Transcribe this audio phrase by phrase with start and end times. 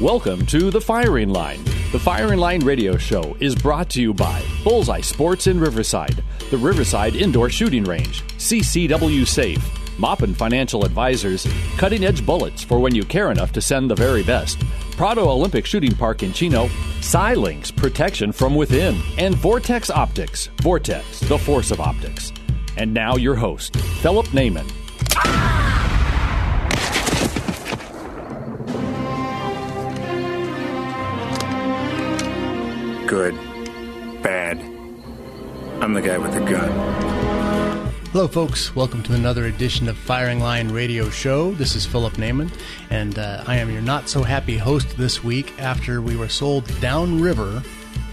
[0.00, 1.64] Welcome to The Firing Line.
[1.90, 6.22] The Firing Line radio show is brought to you by Bullseye Sports in Riverside,
[6.52, 9.58] the Riverside Indoor Shooting Range, CCW Safe,
[9.98, 14.22] Moppin Financial Advisors, Cutting Edge Bullets for when you care enough to send the very
[14.22, 14.60] best,
[14.92, 16.68] Prado Olympic Shooting Park in Chino,
[17.00, 22.32] Silinks Protection from Within, and Vortex Optics, Vortex, the force of optics.
[22.76, 24.70] And now your host, Philip Naiman.
[33.08, 33.34] Good.
[34.22, 34.58] Bad.
[35.80, 36.68] I'm the guy with the gun.
[38.12, 38.76] Hello, folks.
[38.76, 41.52] Welcome to another edition of Firing Line Radio Show.
[41.52, 42.52] This is Philip Naiman,
[42.90, 46.66] and uh, I am your not so happy host this week after we were sold
[46.82, 47.62] downriver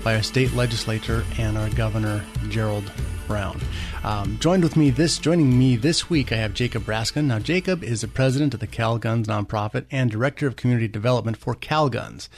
[0.02, 2.90] by our state legislature and our governor, Gerald
[3.28, 3.60] Brown.
[4.06, 7.26] Um, joined with me this, joining me this week, I have Jacob Raskin.
[7.26, 11.36] Now, Jacob is the president of the Cal Guns nonprofit and director of community development
[11.36, 12.30] for Cal Guns.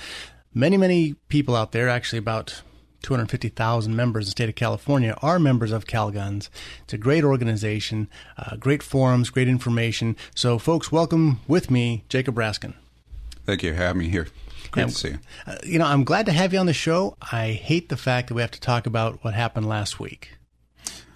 [0.57, 2.63] Many, many people out there, actually about
[3.03, 6.49] 250,000 members in the state of California are members of CalGuns.
[6.83, 10.15] It's a great organization, uh, great forums, great information.
[10.33, 12.73] So, folks, welcome with me, Jacob Raskin.
[13.45, 14.29] Thank you for having me here.
[14.71, 15.19] Great And, to see you.
[15.45, 17.15] Uh, you know, I'm glad to have you on the show.
[17.31, 20.39] I hate the fact that we have to talk about what happened last week.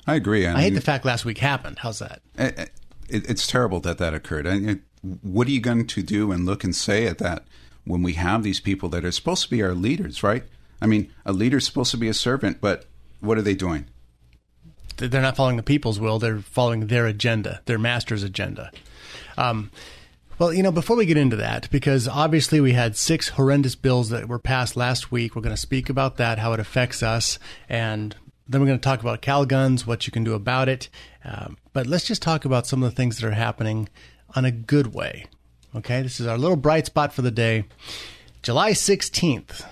[0.06, 0.46] I agree.
[0.46, 1.80] I hate the fact last week happened.
[1.80, 2.22] How's that?
[2.38, 2.70] it,
[3.10, 4.46] it, it's terrible that that occurred.
[4.46, 4.80] And it,
[5.24, 7.44] what are you going to do and look and say at that
[7.86, 10.44] when we have these people that are supposed to be our leaders, right?
[10.82, 12.86] I mean, a leader's supposed to be a servant, but
[13.20, 13.86] what are they doing?
[14.98, 16.20] They're not following the people's will.
[16.20, 18.72] They're following their agenda, their master's agenda.
[19.38, 19.72] Um,
[20.38, 24.10] well, you know, before we get into that, because obviously we had six horrendous bills
[24.10, 25.36] that were passed last week.
[25.36, 27.38] We're going to speak about that, how it affects us,
[27.70, 28.16] and
[28.48, 30.90] then we're going to talk about Cal Guns, what you can do about it.
[31.24, 33.88] Um, but let's just talk about some of the things that are happening
[34.36, 35.26] on a good way.
[35.74, 37.64] Okay, this is our little bright spot for the day.
[38.44, 39.66] July 16th,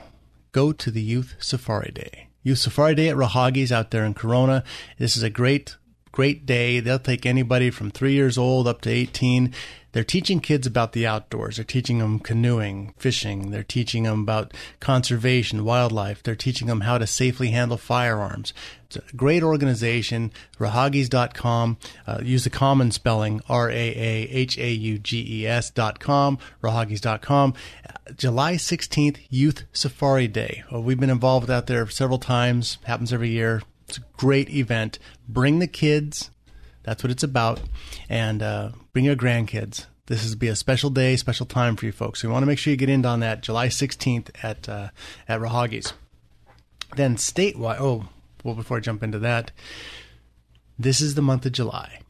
[0.53, 2.29] go to the Youth Safari Day.
[2.41, 4.63] Youth Safari Day at Raahauge's out there in Corona.
[4.97, 5.75] This is a great,
[6.11, 6.79] great day.
[6.79, 9.53] They'll take anybody from three years old up to 18.
[9.91, 11.55] They're teaching kids about the outdoors.
[11.55, 13.49] They're teaching them canoeing, fishing.
[13.49, 16.21] They're teaching them about conservation, wildlife.
[16.21, 18.53] They're teaching them how to safely handle firearms.
[18.85, 21.77] It's a great organization, raahauges.com.
[22.05, 25.99] Uh, use the common spelling, R A A H A U G E S dot
[25.99, 27.55] com, raahauges.com.
[28.15, 30.63] July 16th, Youth Safari Day.
[30.71, 33.63] Well, we've been involved out there several times, happens every year.
[33.89, 34.99] It's a great event.
[35.27, 36.29] Bring the kids.
[36.83, 37.59] That's what it's about.
[38.07, 39.87] And uh, bring your grandkids.
[40.05, 42.21] This is be a special day, special time for you folks.
[42.21, 44.89] You want to make sure you get in on that July 16th at uh,
[45.27, 45.93] at Raahauge's.
[46.95, 47.77] Then statewide.
[47.79, 48.09] Oh,
[48.43, 49.51] well, before I jump into that,
[50.77, 52.01] this is the month of July.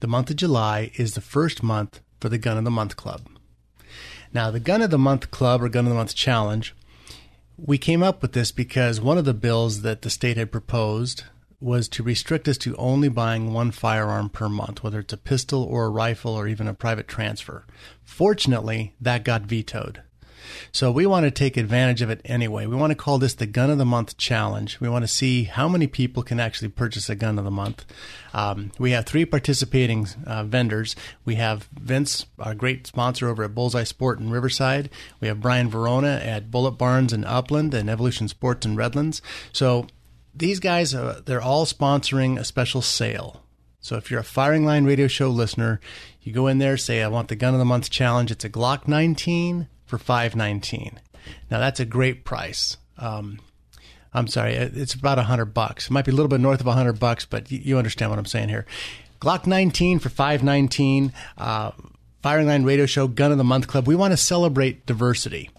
[0.00, 3.28] The month of July is the first month for the Gun of the Month Club.
[4.32, 6.74] Now, the Gun of the Month Club or Gun of the Month Challenge,
[7.58, 11.24] we came up with this because one of the bills that the state had proposed
[11.60, 15.64] was to restrict us to only buying one firearm per month, whether it's a pistol
[15.64, 17.64] or a rifle or even a private transfer.
[18.04, 20.02] Fortunately, that got vetoed.
[20.72, 22.66] So we want to take advantage of it anyway.
[22.66, 24.78] We want to call this the Gun of the Month Challenge.
[24.80, 27.84] We want to see how many people can actually purchase a gun of the month.
[28.32, 30.94] Um, we have three participating uh, vendors.
[31.24, 34.90] We have Vince, our great sponsor over at Bullseye Sport in Riverside.
[35.20, 39.22] We have Brian Verona at Bullet Barns in Upland and Evolution Sports in Redlands.
[39.52, 39.86] So
[40.34, 43.42] these guys, uh, they're all sponsoring a special sale.
[43.80, 45.80] So if you're a Firing Line Radio Show listener,
[46.20, 48.30] you go in there, say, I want the Gun of the Month challenge.
[48.30, 51.00] It's a Glock 19 for 519.
[51.50, 52.76] Now that's a great price.
[52.96, 53.40] Um,
[54.14, 55.86] I'm sorry, it's about a hundred bucks.
[55.86, 58.10] It might be a little bit north of a hundred bucks, but you, you understand
[58.10, 58.66] what I'm saying here.
[59.20, 61.12] Glock 19 for 519.
[61.36, 61.72] Uh,
[62.22, 63.86] Firing Line Radio Show Gun of the Month Club.
[63.86, 65.50] We want to celebrate diversity.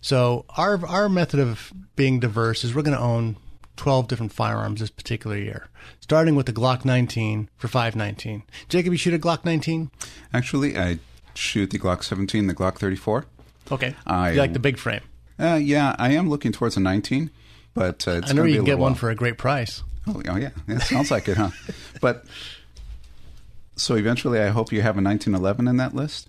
[0.00, 3.36] So our our method of being diverse is we're going to own
[3.76, 5.68] 12 different firearms this particular year,
[6.00, 8.42] starting with the Glock 19 for 519.
[8.68, 9.90] Jacob, you shoot a Glock 19?
[10.32, 10.98] Actually, I
[11.34, 13.26] shoot the Glock 17, the Glock 34.
[13.70, 13.94] Okay.
[14.06, 15.02] I- you like the big frame?
[15.38, 17.30] Uh, yeah, I am looking towards a 19,
[17.74, 18.98] but uh, it's I know you can get one while.
[18.98, 19.82] for a great price.
[20.06, 21.50] Oh, oh yeah, it sounds like it, huh?
[22.00, 22.24] But
[23.76, 26.28] so eventually, I hope you have a 1911 in that list.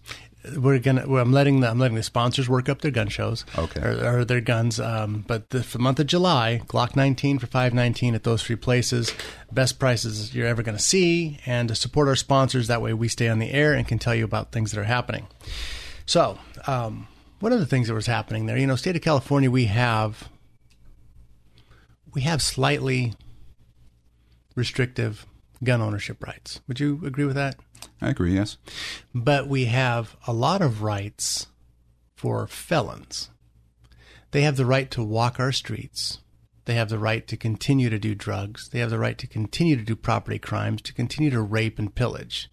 [0.57, 1.05] we're gonna.
[1.07, 3.45] Well, I'm letting the I'm letting the sponsors work up their gun shows.
[3.57, 3.79] Okay.
[3.81, 4.79] Or, or their guns.
[4.79, 8.55] Um, but the, for the month of July, Glock 19 for 519 at those three
[8.57, 9.13] places,
[9.51, 12.67] best prices you're ever going to see, and to support our sponsors.
[12.67, 14.85] That way, we stay on the air and can tell you about things that are
[14.85, 15.27] happening.
[16.05, 17.07] So, um,
[17.39, 20.29] one of the things that was happening there, you know, state of California, we have
[22.13, 23.13] we have slightly
[24.55, 25.25] restrictive
[25.63, 26.61] gun ownership rights.
[26.67, 27.57] Would you agree with that?
[28.01, 28.33] I agree.
[28.33, 28.57] Yes.
[29.13, 31.47] But we have a lot of rights
[32.15, 33.29] for felons.
[34.31, 36.19] They have the right to walk our streets.
[36.67, 38.67] They have the right to continue to do drugs.
[38.67, 41.95] They have the right to continue to do property crimes, to continue to rape and
[41.95, 42.49] pillage.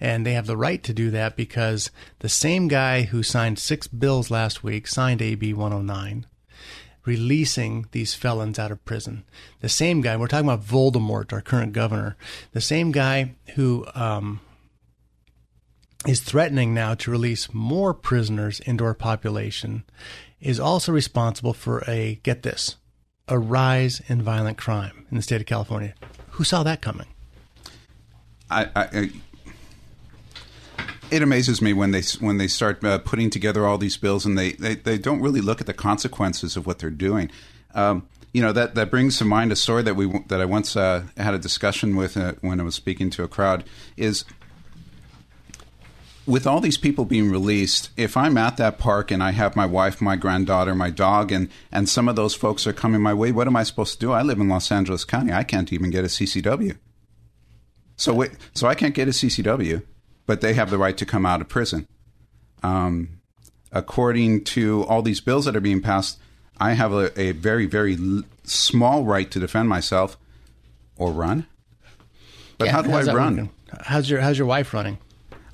[0.00, 3.86] And they have the right to do that because the same guy who signed six
[3.86, 6.26] bills last week signed AB 109
[7.04, 9.24] releasing these felons out of prison.
[9.60, 12.16] The same guy, we're talking about Voldemort, our current governor,
[12.52, 14.40] the same guy who um,
[16.06, 19.84] is threatening now to release more prisoners into our population,
[20.40, 22.76] is also responsible for a, get this,
[23.28, 25.94] a rise in violent crime in the state of California.
[26.30, 27.06] Who saw that coming?
[28.50, 29.10] I, I, I
[31.10, 34.38] it amazes me when they when they start uh, putting together all these bills and
[34.38, 37.30] they, they, they don't really look at the consequences of what they're doing.
[37.74, 40.74] Um, you know that that brings to mind a story that we that I once
[40.74, 43.64] uh, had a discussion with uh, when I was speaking to a crowd
[43.96, 44.24] is
[46.26, 49.66] with all these people being released, if I'm at that park and I have my
[49.66, 53.32] wife, my granddaughter, my dog, and, and some of those folks are coming my way,
[53.32, 54.12] what am I supposed to do?
[54.12, 55.32] I live in Los Angeles County.
[55.32, 56.78] I can't even get a CCW.
[57.96, 59.82] So, wait, so I can't get a CCW
[60.26, 61.86] but they have the right to come out of prison.
[62.62, 63.20] Um,
[63.70, 66.18] according to all these bills that are being passed,
[66.58, 70.16] I have a, a very, very l- small right to defend myself
[70.96, 71.46] or run.
[72.58, 73.36] But Yeah, how do I run?
[73.36, 73.50] working?
[73.80, 74.98] How's your How's your wife running?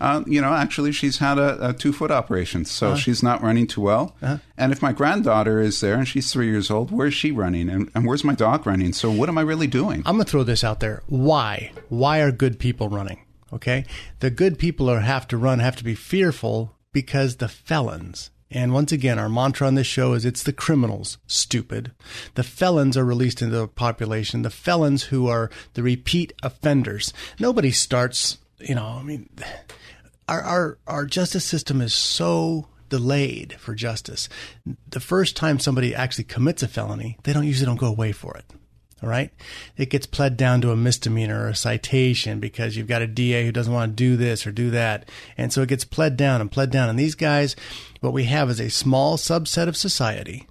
[0.01, 2.97] Uh, you know, actually, she's had a, a two foot operation, so Uh-huh.
[2.97, 4.15] she's not running too well.
[4.57, 7.69] And if my granddaughter is there and she's three years old, where's she running?
[7.69, 8.93] And, and where's my dog running?
[8.93, 10.03] So what am I really doing?
[10.07, 11.03] I'm going to throw this out there.
[11.09, 11.73] Why?
[11.89, 13.21] Why are good people running?
[13.53, 13.85] Okay.
[14.21, 18.31] The good people are have to run, have to be fearful because the felons.
[18.51, 21.93] And once again, our mantra on this show is it's the criminals, stupid.
[22.35, 24.41] The felons are released into the population.
[24.43, 27.13] The felons who are the repeat offenders.
[27.39, 29.29] Nobody starts, you know, I mean,
[30.29, 34.29] our, our, our justice system is so delayed for justice.
[34.89, 38.37] The first time somebody actually commits a felony, they don't usually don't go away for
[38.37, 38.45] it.
[39.03, 39.31] All right.
[39.77, 43.45] It gets pled down to a misdemeanor or a citation because you've got a DA
[43.45, 45.09] who doesn't want to do this or do that.
[45.37, 46.89] And so it gets pled down and pled down.
[46.89, 47.55] And these guys,
[48.01, 50.49] what we have is a small subset of society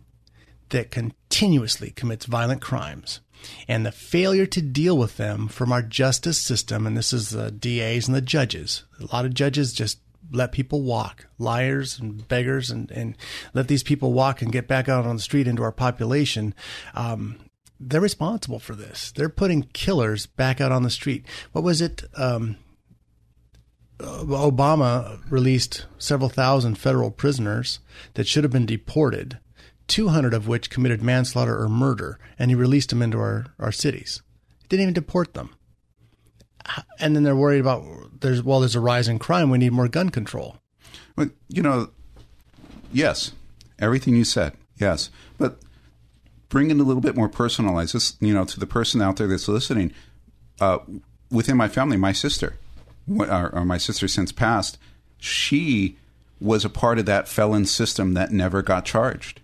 [0.70, 0.92] that
[1.30, 3.20] continuously commits violent crimes.
[3.68, 7.52] And the failure to deal with them from our justice system, and this is the
[7.52, 8.84] DAs and the judges.
[9.00, 10.00] A lot of judges just
[10.32, 13.16] let people walk, liars and beggars, and, and
[13.54, 16.56] let these people walk and get back out on the street into our population.
[16.96, 17.38] Um,
[17.80, 19.12] they're responsible for this.
[19.12, 21.26] They're putting killers back out on the street.
[21.52, 22.04] What was it?
[22.16, 22.58] Um,
[24.00, 27.80] Obama released several thousand federal prisoners
[28.16, 29.40] that should have been deported,
[29.88, 34.22] 200 of which committed manslaughter or murder, and he released them into our, our cities.
[34.62, 35.56] He didn't even deport them.
[37.00, 37.86] And then they're worried about
[38.20, 39.50] there's well, there's a rise in crime.
[39.50, 40.58] We need more gun control.
[41.16, 41.90] But you know,
[42.92, 43.32] yes,
[43.80, 45.10] everything you said, yes.
[45.38, 45.60] But
[46.50, 47.94] bring it a little bit more personalized.
[47.94, 49.94] This, you know, to the person out there that's listening.
[50.60, 50.80] Uh,
[51.32, 52.56] within my family, my sister,
[53.08, 54.78] or, or my sister since passed,
[55.20, 55.98] she
[56.40, 59.42] was a part of that felon system that never got charged.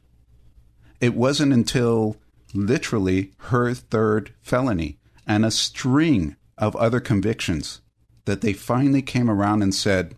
[1.00, 2.18] It wasn't until
[2.54, 4.98] literally her third felony
[5.28, 7.82] and a string of other convictions
[8.26, 10.16] that they finally came around and said,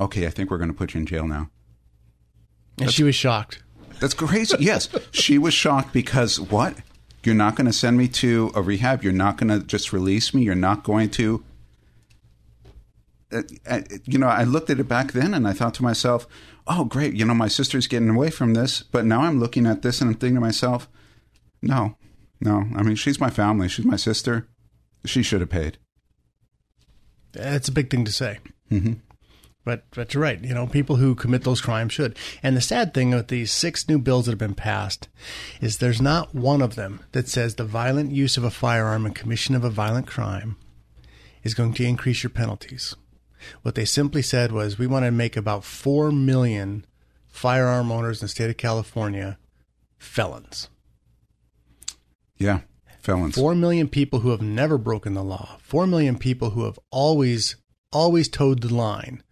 [0.00, 1.50] okay, I think we're going to put you in jail now.
[2.78, 3.62] And she was shocked.
[4.00, 4.56] That's crazy.
[4.60, 4.88] yes.
[5.12, 6.76] She was shocked because what?
[7.24, 9.04] You're not going to send me to a rehab.
[9.04, 10.42] You're not going to just release me.
[10.42, 11.44] You're not going to.
[13.32, 16.26] Uh, uh, you know, I looked at it back then and I thought to myself,
[16.66, 17.14] oh, great.
[17.14, 18.82] You know, my sister's getting away from this.
[18.82, 20.88] But now I'm looking at this and I'm thinking to myself,
[21.60, 21.96] no,
[22.40, 22.64] no.
[22.76, 23.68] I mean, she's my family.
[23.68, 24.48] She's my sister.
[25.04, 25.78] She should have paid.
[27.32, 28.38] That's a big thing to say.
[28.70, 28.94] Mm-hmm.
[29.64, 30.42] But but you're right.
[30.42, 32.16] You know, people who commit those crimes should.
[32.42, 35.08] And the sad thing with these six new bills that have been passed
[35.60, 39.14] is there's not one of them that says the violent use of a firearm and
[39.14, 40.56] commission of a violent crime
[41.44, 42.96] is going to increase your penalties.
[43.62, 46.84] What they simply said was we want to make about four million
[47.28, 49.38] firearm owners in the state of California
[49.98, 50.68] felons.
[52.36, 52.60] Yeah.
[53.00, 53.34] Felons.
[53.34, 55.56] Four million people who have never broken the law.
[55.60, 57.56] Four million people who have always,
[57.92, 59.22] always toed the line,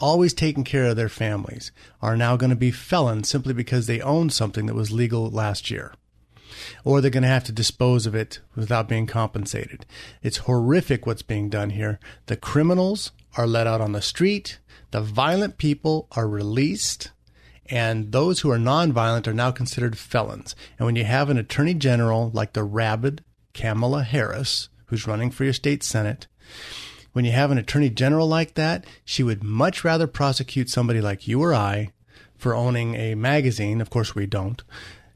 [0.00, 1.70] always taken care of their families,
[2.02, 5.70] are now going to be felons simply because they owned something that was legal last
[5.70, 5.94] year.
[6.84, 9.86] Or they're going to have to dispose of it without being compensated.
[10.22, 12.00] It's horrific what's being done here.
[12.26, 14.58] The criminals are let out on the street,
[14.90, 17.12] the violent people are released,
[17.66, 20.56] and those who are nonviolent are now considered felons.
[20.78, 23.22] And when you have an attorney general like the rabid
[23.54, 26.26] Kamala Harris, who's running for your state senate,
[27.12, 31.26] when you have an attorney general like that, she would much rather prosecute somebody like
[31.26, 31.92] you or I
[32.36, 33.80] for owning a magazine.
[33.80, 34.62] Of course, we don't.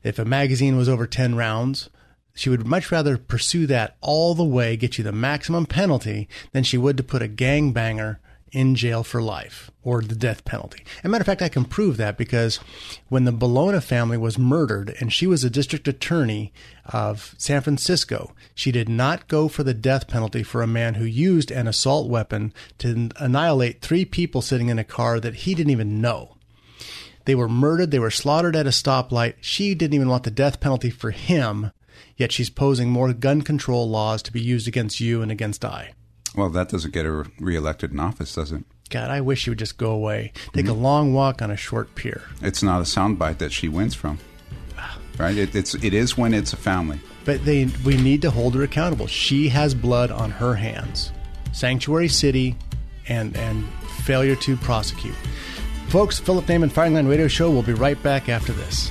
[0.02, 1.88] If a magazine was over 10 rounds,
[2.34, 6.64] she would much rather pursue that all the way, get you the maximum penalty, than
[6.64, 8.18] she would to put a gangbanger
[8.54, 10.84] in jail for life or the death penalty.
[10.98, 12.60] As a matter of fact, I can prove that because
[13.08, 16.52] when the Bologna family was murdered and she was a district attorney
[16.86, 21.04] of San Francisco, she did not go for the death penalty for a man who
[21.04, 25.72] used an assault weapon to annihilate three people sitting in a car that he didn't
[25.72, 26.36] even know.
[27.24, 29.34] They were murdered, they were slaughtered at a stoplight.
[29.40, 31.72] She didn't even want the death penalty for him,
[32.16, 35.94] yet she's posing more gun control laws to be used against you and against I.
[36.34, 38.64] Well, that doesn't get her reelected in office, does it?
[38.90, 40.32] God, I wish she would just go away.
[40.52, 40.74] Take mm-hmm.
[40.74, 42.22] a long walk on a short pier.
[42.42, 44.18] It's not a soundbite that she wins from,
[45.18, 45.36] right?
[45.36, 47.00] It, it's it is when it's a family.
[47.24, 49.06] But they we need to hold her accountable.
[49.06, 51.12] She has blood on her hands.
[51.52, 52.56] Sanctuary City,
[53.08, 53.66] and and
[54.04, 55.16] failure to prosecute.
[55.88, 57.50] Folks, Philip Naiman Firing Line Radio Show.
[57.50, 58.90] We'll be right back after this.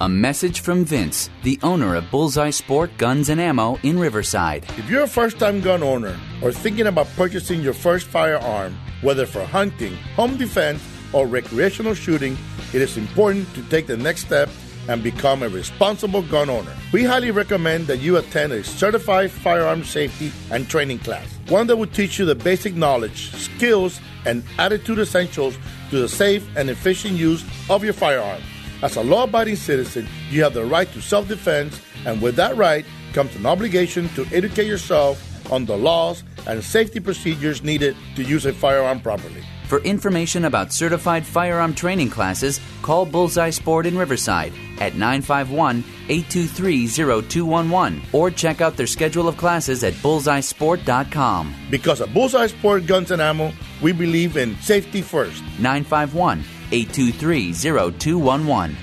[0.00, 4.64] A message from Vince, the owner of Bullseye Sport Guns and Ammo in Riverside.
[4.76, 9.24] If you're a first time gun owner or thinking about purchasing your first firearm, whether
[9.24, 10.82] for hunting, home defense,
[11.12, 12.36] or recreational shooting,
[12.72, 14.48] it is important to take the next step
[14.88, 16.74] and become a responsible gun owner.
[16.92, 21.76] We highly recommend that you attend a certified firearm safety and training class, one that
[21.76, 25.56] will teach you the basic knowledge, skills, and attitude essentials
[25.90, 28.42] to the safe and efficient use of your firearm.
[28.84, 32.54] As a law abiding citizen, you have the right to self defense, and with that
[32.54, 35.16] right comes an obligation to educate yourself
[35.50, 39.42] on the laws and safety procedures needed to use a firearm properly.
[39.68, 46.86] For information about certified firearm training classes, call Bullseye Sport in Riverside at 951 823
[46.86, 51.54] 0211 or check out their schedule of classes at bullseyesport.com.
[51.70, 53.50] Because at Bullseye Sport Guns and Ammo,
[53.80, 55.42] we believe in safety first.
[55.58, 58.76] 951 823 0211.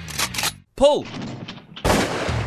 [0.75, 1.05] Pull!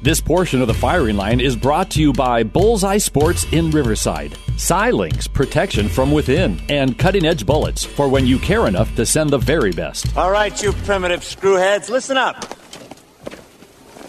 [0.00, 4.30] This portion of the firing line is brought to you by Bullseye Sports in Riverside,
[4.52, 9.30] Silinks protection from within, and cutting edge bullets for when you care enough to send
[9.30, 10.16] the very best.
[10.16, 12.44] All right, you primitive screwheads, listen up.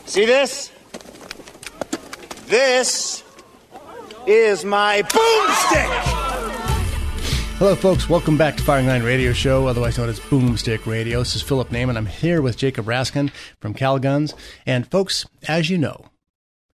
[0.05, 0.71] See this?
[2.45, 3.23] This
[4.27, 6.28] is my boomstick!
[7.59, 8.07] Hello, folks.
[8.07, 11.19] Welcome back to Firing Line Radio Show, otherwise known as Boomstick Radio.
[11.19, 11.97] This is Philip Naiman.
[11.97, 14.33] I'm here with Jacob Raskin from Calguns.
[14.65, 16.05] And, folks, as you know,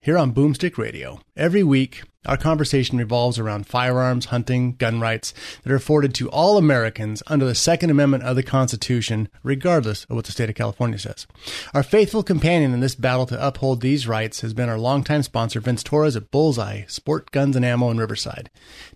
[0.01, 5.73] here on Boomstick Radio, every week our conversation revolves around firearms, hunting, gun rights that
[5.73, 10.25] are afforded to all Americans under the Second Amendment of the Constitution, regardless of what
[10.25, 11.27] the state of California says.
[11.73, 15.61] Our faithful companion in this battle to uphold these rights has been our longtime sponsor,
[15.61, 18.51] Vince Torres at Bullseye Sport Guns and Ammo in Riverside.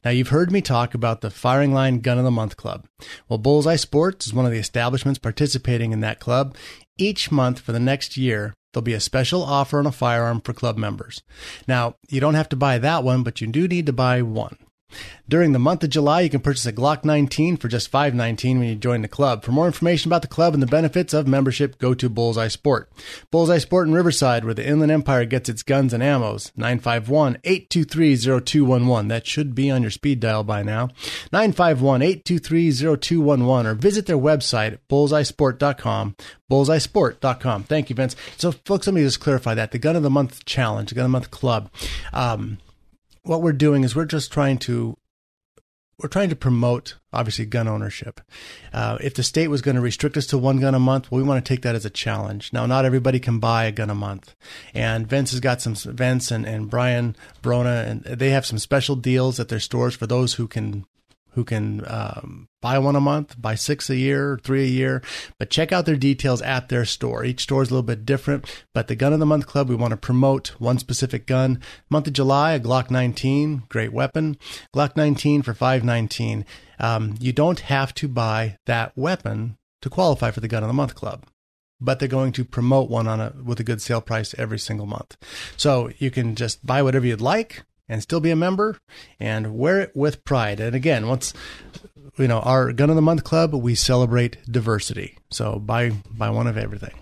[0.05, 2.87] Now, you've heard me talk about the Firing Line Gun of the Month Club.
[3.29, 6.57] Well, Bullseye Sports is one of the establishments participating in that club.
[6.97, 10.53] Each month for the next year, There'll be a special offer on a firearm for
[10.53, 11.23] club members.
[11.67, 14.59] Now, you don't have to buy that one, but you do need to buy one.
[15.29, 18.69] During the month of July, you can purchase a Glock 19 for just $5.19 when
[18.69, 19.45] you join the club.
[19.45, 22.91] For more information about the club and the benefits of membership, go to Bullseye Sport.
[23.31, 26.51] Bullseye Sport in Riverside, where the Inland Empire gets its guns and ammos.
[26.53, 29.09] 951-823-0211.
[29.09, 30.89] That should be on your speed dial by now.
[31.33, 36.17] 951-823-0211 or visit their website bullseyesport.com.
[36.51, 37.65] Bullseyesport.com.
[37.65, 38.17] Thank you, Vince.
[38.39, 39.73] So, folks, let me just clarify that.
[39.73, 41.71] The Gun of the Month Challenge, the Gun of the Month Club,
[42.15, 42.57] um,
[43.29, 44.97] what we're doing is we're just trying to
[46.01, 48.21] we're trying to promote obviously gun ownership.
[48.73, 51.21] Uh, if the state was going to restrict us to one gun a month, well,
[51.21, 52.53] we want to take that as a challenge.
[52.53, 54.37] Now, not everybody can buy a gun a month,
[54.73, 58.95] and Vince has got some Vince and, and Brian Brona, and they have some special
[58.95, 60.87] deals at their stores for those who can
[61.33, 65.03] who can um, buy one a month, buy six a year, three a year.
[65.39, 67.25] But check out their details at their store.
[67.25, 68.45] Each store is a little bit different.
[68.75, 71.61] But the Gun of the Month Club, we want to promote one specific gun.
[71.91, 74.37] Month of July, a Glock 19, great weapon.
[74.75, 76.45] Glock 19 for 519.
[76.79, 80.75] Um, you don't have to buy that weapon to qualify for the Gun of the
[80.75, 81.25] Month Club
[81.81, 84.85] but they're going to promote one on a with a good sale price every single
[84.85, 85.17] month.
[85.57, 88.79] So you can just buy whatever you'd like and still be a member
[89.19, 90.61] and wear it with pride.
[90.61, 91.33] And again, once
[92.19, 95.19] you know our Gun of the Month Club, we celebrate diversity.
[95.31, 96.95] So buy buy one of everything.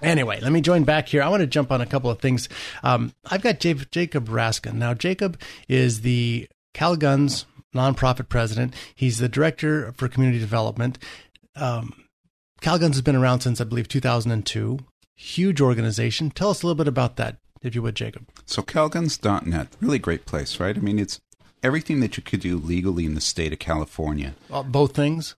[0.00, 1.22] Anyway, let me join back here.
[1.22, 2.48] I want to jump on a couple of things.
[2.82, 4.74] Um, I've got Jacob Raskin.
[4.74, 8.74] Now, Jacob is the CalGuns nonprofit president.
[8.94, 10.98] He's the director for community development.
[11.56, 12.04] Um,
[12.60, 14.78] CalGuns has been around since, I believe, 2002.
[15.16, 16.30] Huge organization.
[16.30, 18.28] Tell us a little bit about that, if you would, Jacob.
[18.46, 20.76] So calguns.net, really great place, right?
[20.76, 21.20] I mean, it's
[21.62, 24.34] everything that you could do legally in the state of California.
[24.50, 25.34] Uh, both things.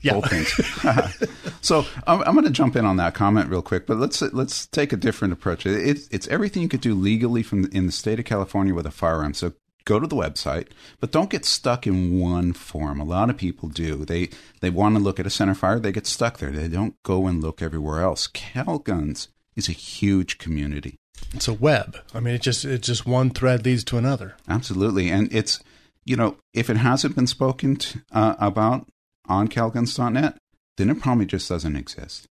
[0.00, 0.14] Yeah.
[0.14, 1.38] Both things.
[1.60, 4.66] so I'm, I'm going to jump in on that comment real quick, but let's let's
[4.66, 5.64] take a different approach.
[5.64, 8.90] It's it's everything you could do legally from in the state of California with a
[8.90, 9.34] firearm.
[9.34, 9.52] So
[9.84, 10.68] go to the website,
[10.98, 13.00] but don't get stuck in one form.
[13.00, 14.04] A lot of people do.
[14.04, 14.30] They
[14.60, 16.50] they want to look at a center fire, they get stuck there.
[16.50, 18.26] They don't go and look everywhere else.
[18.26, 20.98] Calguns is a huge community.
[21.34, 21.96] It's a web.
[22.14, 24.36] I mean, it just it's just one thread leads to another.
[24.48, 25.60] Absolutely, and it's
[26.04, 27.78] you know if it hasn't been spoken
[28.12, 28.86] uh, about
[29.26, 30.36] on calguns.net,
[30.76, 32.26] then it probably just doesn't exist.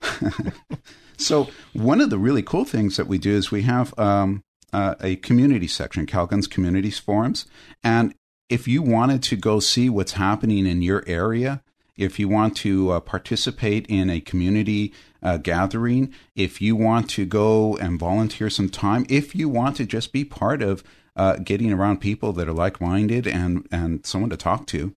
[1.16, 4.42] so one of the really cool things that we do is we have um,
[4.72, 7.46] uh, a community section, Calguns Communities Forums,
[7.82, 8.14] and
[8.48, 11.62] if you wanted to go see what's happening in your area,
[11.98, 17.26] if you want to uh, participate in a community uh, gathering, if you want to
[17.26, 20.84] go and volunteer some time, if you want to just be part of
[21.16, 24.94] uh, getting around people that are like minded and, and someone to talk to,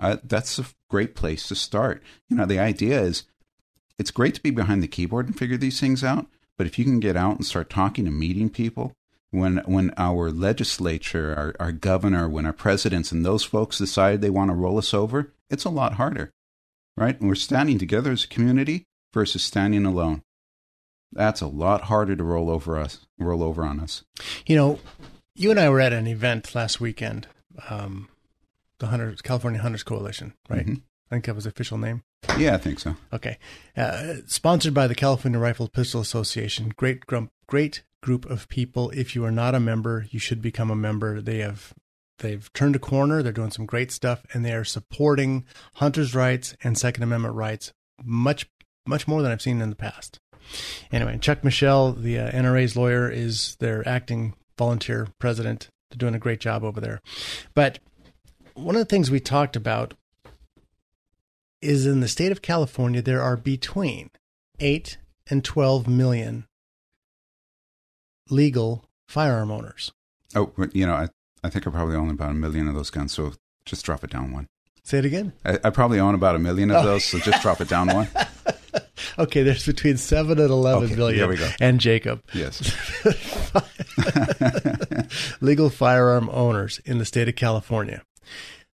[0.00, 2.02] uh, that's a great place to start.
[2.28, 3.22] You know, the idea is
[3.96, 6.26] it's great to be behind the keyboard and figure these things out,
[6.58, 8.92] but if you can get out and start talking and meeting people,
[9.30, 14.28] when when our legislature, our, our governor, when our presidents and those folks decide they
[14.28, 16.32] want to roll us over, it's a lot harder,
[16.96, 17.18] right?
[17.20, 20.22] And we're standing together as a community versus standing alone.
[21.12, 24.02] That's a lot harder to roll over us, roll over on us.
[24.46, 24.80] You know,
[25.34, 27.26] you and I were at an event last weekend,
[27.68, 28.08] um,
[28.78, 30.66] the Hunters, California Hunters Coalition, right?
[30.66, 30.80] Mm-hmm.
[31.10, 32.02] I think that was the official name.
[32.38, 32.96] Yeah, I think so.
[33.12, 33.36] Okay,
[33.76, 36.72] uh, sponsored by the California Rifle Pistol Association.
[36.74, 38.90] Great, grump, great group of people.
[38.90, 41.20] If you are not a member, you should become a member.
[41.20, 41.74] They have
[42.22, 43.22] they've turned a corner.
[43.22, 47.72] They're doing some great stuff, and they are supporting hunters' rights and Second Amendment rights
[48.02, 48.48] much
[48.86, 50.18] much more than I've seen in the past.
[50.90, 55.68] Anyway, Chuck Michel, the uh, NRA's lawyer, is their acting volunteer president.
[55.90, 57.00] They're doing a great job over there.
[57.54, 57.78] But
[58.54, 59.94] one of the things we talked about
[61.60, 64.10] is in the state of California, there are between
[64.58, 64.98] 8
[65.30, 66.46] and 12 million
[68.28, 69.92] legal firearm owners.
[70.34, 71.08] Oh, you know, I,
[71.42, 73.32] I think I probably own about a million of those guns, so
[73.64, 74.46] just drop it down one.
[74.84, 75.32] Say it again.
[75.44, 76.84] I, I probably own about a million of oh.
[76.84, 78.08] those, so just drop it down one.
[79.18, 81.28] okay, there's between seven and eleven okay, million.
[81.28, 81.48] we go.
[81.60, 82.22] And Jacob.
[82.32, 82.74] Yes.
[85.40, 88.02] legal firearm owners in the state of California.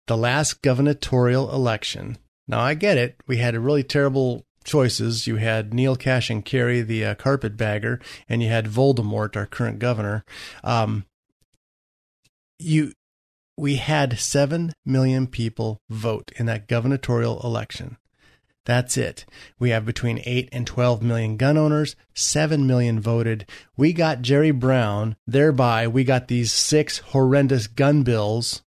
[0.08, 2.18] The last gubernatorial election.
[2.48, 3.18] Now I get it.
[3.28, 5.28] We had a really terrible choices.
[5.28, 8.00] You had Neel Kashkari, the uh, carpetbagger,
[8.30, 10.24] and you had Voldemort, our current governor.
[10.64, 11.06] Um,
[12.60, 12.94] you,
[13.58, 17.98] we had seven million people vote in that gubernatorial election.
[18.66, 19.26] That's it.
[19.58, 23.50] We have between 8 and 12 million gun owners, 7 million voted.
[23.78, 28.64] We got Jerry Brown, thereby, we got these six horrendous gun bills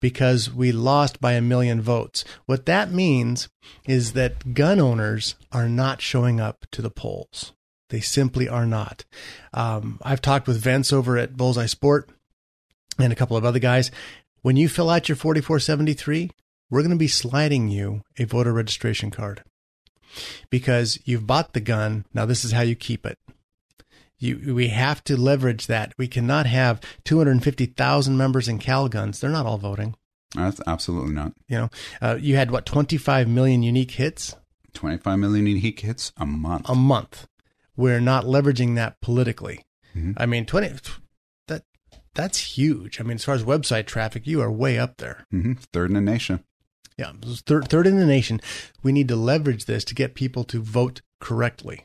[0.00, 2.24] because we lost by a million votes.
[2.46, 3.48] What that means
[3.88, 7.52] is that gun owners are not showing up to the polls.
[7.90, 9.04] They simply are not.
[9.52, 12.10] Um, I've talked with Vince over at Bullseye Sport.
[12.98, 13.90] And a couple of other guys.
[14.42, 16.30] When you fill out your 4473,
[16.70, 19.42] we're going to be sliding you a voter registration card
[20.50, 22.04] because you've bought the gun.
[22.14, 23.18] Now, this is how you keep it.
[24.18, 25.92] You, we have to leverage that.
[25.96, 29.20] We cannot have 250,000 members in Cal Guns.
[29.20, 29.94] They're not all voting.
[30.34, 31.32] That's absolutely not.
[31.48, 31.70] You know,
[32.02, 34.34] uh, you had what 25 million unique hits.
[34.74, 36.68] 25 million unique hits a month.
[36.68, 37.26] A month.
[37.76, 39.64] We're not leveraging that politically.
[39.96, 40.12] Mm-hmm.
[40.16, 40.98] I mean, 20 that
[42.18, 43.00] that's huge.
[43.00, 45.24] I mean, as far as website traffic, you are way up there.
[45.32, 45.52] Mm-hmm.
[45.72, 46.42] Third in the nation.
[46.96, 48.40] Yeah, third, third in the nation.
[48.82, 51.84] We need to leverage this to get people to vote correctly.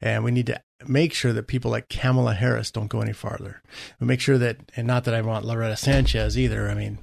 [0.00, 3.60] And we need to make sure that people like Kamala Harris don't go any farther.
[3.98, 6.70] We make sure that, and not that I want Loretta Sanchez either.
[6.70, 6.98] I mean,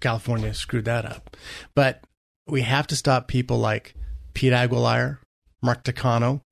[0.00, 1.38] California screwed that up.
[1.74, 2.04] But
[2.46, 3.94] we have to stop people like
[4.34, 5.20] Pete Aguilar,
[5.62, 6.42] Mark Takano,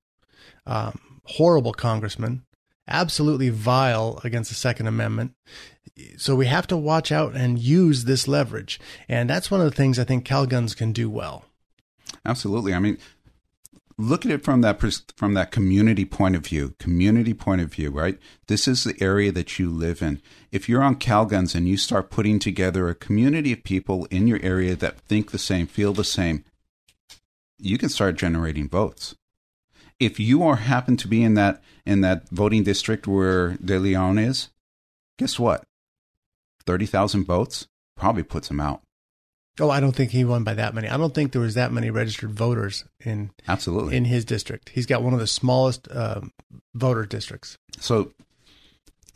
[0.66, 2.42] um, horrible congressman,
[2.88, 5.32] absolutely vile against the Second Amendment.
[6.16, 8.80] So we have to watch out and use this leverage.
[9.08, 11.44] And that's one of the things I think Calguns can do well.
[12.24, 12.74] Absolutely.
[12.74, 12.98] I mean,
[13.98, 14.80] look at it from that
[15.16, 19.32] from that community point of view community point of view right this is the area
[19.32, 20.22] that you live in
[20.52, 24.38] if you're on calguns and you start putting together a community of people in your
[24.40, 26.44] area that think the same feel the same
[27.58, 29.16] you can start generating votes
[30.00, 34.18] if you are happen to be in that in that voting district where de leon
[34.18, 34.48] is
[35.18, 35.64] guess what
[36.66, 38.82] 30,000 votes probably puts him out
[39.60, 40.88] Oh, I don't think he won by that many.
[40.88, 44.70] I don't think there was that many registered voters in absolutely in his district.
[44.70, 46.20] He's got one of the smallest uh,
[46.74, 47.58] voter districts.
[47.80, 48.12] So,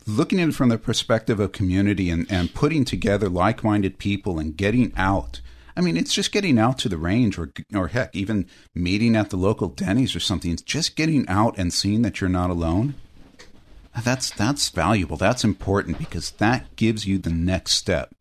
[0.05, 4.55] looking at it from the perspective of community and, and putting together like-minded people and
[4.55, 5.39] getting out.
[5.75, 9.29] I mean, it's just getting out to the range, or or heck, even meeting at
[9.29, 10.51] the local Denny's or something.
[10.51, 12.95] It's just getting out and seeing that you're not alone.
[14.03, 15.17] That's that's valuable.
[15.17, 18.13] That's important because that gives you the next step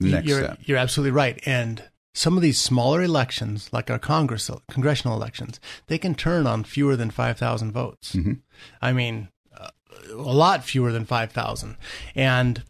[0.00, 0.58] next you're, step.
[0.64, 1.40] You're absolutely right.
[1.46, 6.64] And some of these smaller elections, like our Congress congressional elections, they can turn on
[6.64, 8.14] fewer than five thousand votes.
[8.14, 8.32] Mm-hmm.
[8.82, 9.70] I mean, uh,
[10.10, 11.76] a lot fewer than five thousand.
[12.14, 12.64] And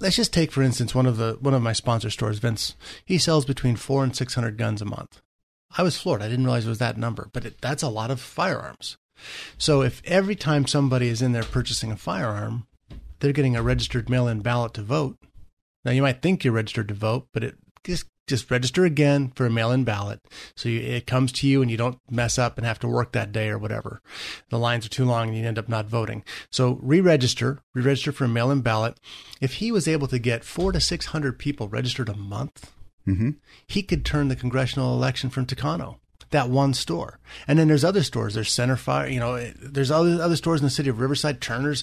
[0.00, 2.74] let's just take, for instance, one of the one of my sponsor stores, Vince.
[3.04, 5.20] He sells between four and six hundred guns a month.
[5.76, 6.22] I was floored.
[6.22, 8.96] I didn't realize it was that number, but it, that's a lot of firearms.
[9.58, 12.66] So if every time somebody is in there purchasing a firearm,
[13.20, 15.18] they're getting a registered mail-in ballot to vote
[15.84, 19.44] now you might think you're registered to vote, but it just just register again for
[19.44, 20.20] a mail-in ballot,
[20.56, 23.12] so you, it comes to you and you don't mess up and have to work
[23.12, 24.00] that day or whatever.
[24.48, 26.24] The lines are too long and you end up not voting.
[26.50, 28.98] So re-register, re-register for a mail-in ballot.
[29.40, 32.72] If he was able to get four to six hundred people registered a month,
[33.06, 33.30] mm-hmm.
[33.66, 35.96] he could turn the congressional election from Takano
[36.30, 37.18] that one store.
[37.48, 38.34] And then there's other stores.
[38.34, 41.82] There's Centerfire, you know, there's other other stores in the city of Riverside, Turner's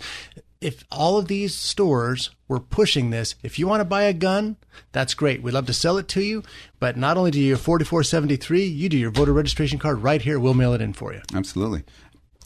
[0.62, 4.58] if all of these stores were pushing this, if you want to buy a gun,
[4.92, 5.42] that's great.
[5.42, 6.44] We'd love to sell it to you.
[6.80, 10.40] But not only do you 4473, you do your voter registration card right here.
[10.40, 11.22] We'll mail it in for you.
[11.34, 11.84] Absolutely.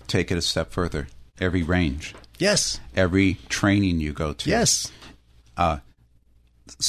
[0.08, 1.08] Take it a step further.
[1.40, 2.14] Every range.
[2.38, 2.80] Yes.
[2.96, 4.50] Every training you go to.
[4.50, 4.92] Yes.
[5.56, 5.80] Uh,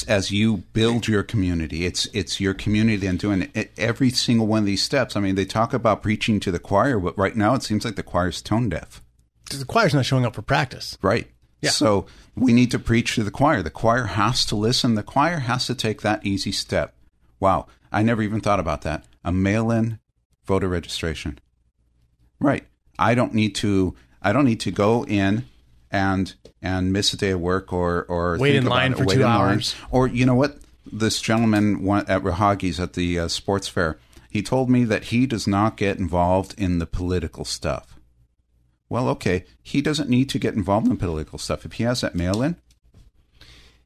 [0.07, 4.61] as you build your community, it's it's your community and doing it, every single one
[4.61, 5.17] of these steps.
[5.17, 7.97] I mean, they talk about preaching to the choir, but right now it seems like
[7.97, 9.03] the choir's tone deaf
[9.51, 10.97] the choir's not showing up for practice.
[11.03, 11.31] Right.
[11.61, 11.71] Yeah.
[11.71, 13.63] So we need to preach to the choir.
[13.63, 14.95] The choir has to listen.
[14.95, 16.95] The choir has to take that easy step.
[17.41, 17.67] Wow.
[17.91, 19.05] I never even thought about that.
[19.25, 20.01] A mail in
[20.45, 21.39] voter registration.
[22.41, 22.67] Right.
[22.99, 25.47] I don't need to I don't need to go in
[25.91, 29.75] and and miss a day of work or or wait in line for two hours.
[29.75, 29.89] Line.
[29.91, 30.59] Or you know what?
[30.91, 35.47] This gentleman at Raahauge's at the uh, sports fair, he told me that he does
[35.47, 38.01] not get involved in the political stuff
[38.93, 41.65] well, okay, he doesn't need to get involved in political stuff.
[41.65, 42.57] If he has that mail in,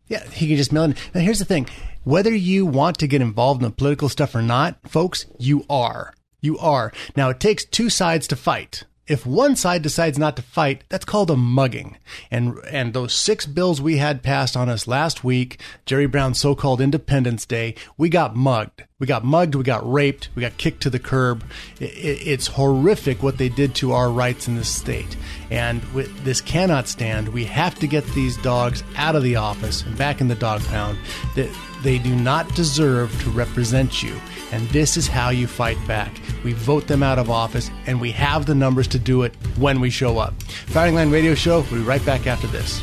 [0.08, 0.96] yeah, he can just mail in.
[1.14, 1.68] Now, here's the thing
[2.02, 6.12] whether you want to get involved in the political stuff or not, folks, you are.
[6.40, 6.92] You are.
[7.14, 8.82] Now, it takes two sides to fight.
[9.06, 11.96] If one side decides not to fight, that's called a mugging.
[12.30, 16.80] And and those six bills we had passed on us last week, Jerry Brown's so-called
[16.80, 18.82] Independence Day, we got mugged.
[18.98, 21.44] We got mugged, we got raped, we got kicked to the curb.
[21.78, 25.16] It, it's horrific what they did to our rights in this state.
[25.50, 25.82] And
[26.24, 27.28] this cannot stand.
[27.28, 30.62] We have to get these dogs out of the office and back in the dog
[30.64, 30.98] pound.
[31.34, 34.18] That they do not deserve to represent you.
[34.52, 36.20] And this is how you fight back.
[36.44, 39.80] We vote them out of office, and we have the numbers to do it when
[39.80, 40.40] we show up.
[40.42, 42.82] Firing Line Radio Show, we'll be right back after this.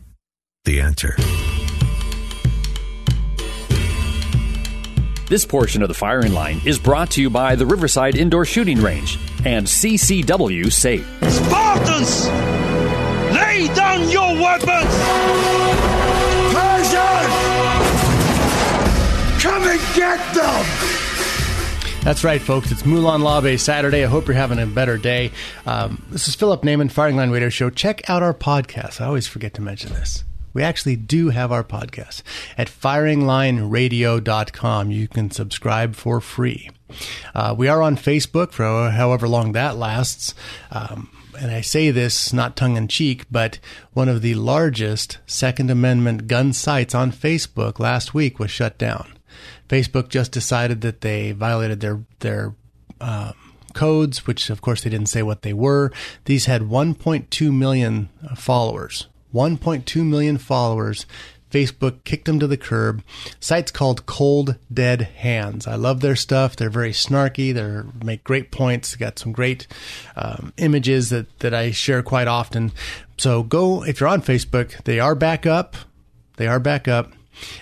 [0.65, 1.15] The answer.
[5.27, 8.79] This portion of the firing line is brought to you by the Riverside Indoor Shooting
[8.79, 11.03] Range and CCW Safe.
[11.31, 12.27] Spartans!
[13.33, 14.93] Lay down your weapons!
[16.53, 17.33] Persians!
[19.41, 20.65] Come and get them!
[22.03, 22.71] That's right, folks.
[22.71, 24.03] It's Molon Labe Saturday.
[24.03, 25.31] I hope you're having a better day.
[25.65, 27.69] Um, this is Philip Naiman, Firing Line Radio Show.
[27.71, 29.01] Check out our podcast.
[29.01, 30.23] I always forget to mention this.
[30.53, 32.23] We actually do have our podcast
[32.57, 34.91] at firinglineradio.com.
[34.91, 36.69] You can subscribe for free.
[37.33, 40.35] Uh, we are on Facebook for however long that lasts.
[40.71, 41.09] Um,
[41.39, 43.59] and I say this not tongue in cheek, but
[43.93, 49.17] one of the largest Second Amendment gun sites on Facebook last week was shut down.
[49.69, 52.53] Facebook just decided that they violated their their
[52.99, 53.33] um,
[53.73, 55.91] codes, which of course they didn't say what they were.
[56.25, 59.07] These had 1.2 million followers.
[59.33, 61.05] 1.2 million followers.
[61.51, 63.03] Facebook kicked them to the curb.
[63.39, 65.67] Site's called Cold Dead Hands.
[65.67, 66.55] I love their stuff.
[66.55, 67.53] They're very snarky.
[67.53, 68.95] They make great points.
[68.95, 69.67] Got some great
[70.15, 72.71] um, images that that I share quite often.
[73.17, 74.81] So go if you're on Facebook.
[74.83, 75.75] They are back up.
[76.37, 77.11] They are back up.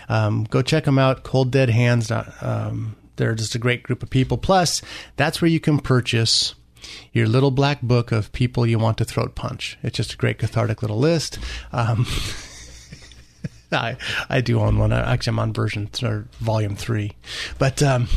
[0.08, 1.24] Um, go check them out.
[1.24, 2.12] Cold Dead Hands.
[2.42, 4.38] Um, they're just a great group of people.
[4.38, 4.82] Plus,
[5.18, 6.56] that's where you can purchase
[7.14, 9.78] your little black book of people you want to throat punch.
[9.84, 11.40] It's just a great cathartic little list.
[11.72, 12.06] Um,
[13.72, 13.98] I
[14.30, 14.92] I do own one.
[14.92, 17.14] Actually, I'm on version or volume three,
[17.58, 18.08] but um,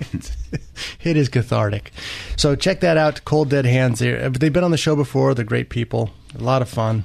[1.02, 1.92] it is cathartic.
[2.36, 3.24] So check that out.
[3.24, 3.98] Cold Dead Hands.
[3.98, 5.34] They've been on the show before.
[5.34, 6.10] They're great people.
[6.38, 7.04] A lot of fun.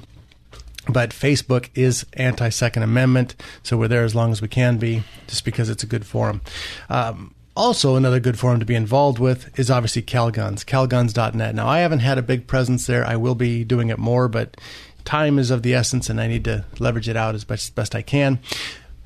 [0.88, 5.02] But Facebook is anti Second Amendment, so we're there as long as we can be,
[5.26, 6.40] just because it's a good forum.
[6.88, 11.54] Um, also, another good forum to be involved with is obviously CalGuns, calguns.net.
[11.54, 13.04] Now, I haven't had a big presence there.
[13.04, 14.56] I will be doing it more, but
[15.04, 17.94] time is of the essence, and I need to leverage it out as best, best
[17.94, 18.40] I can.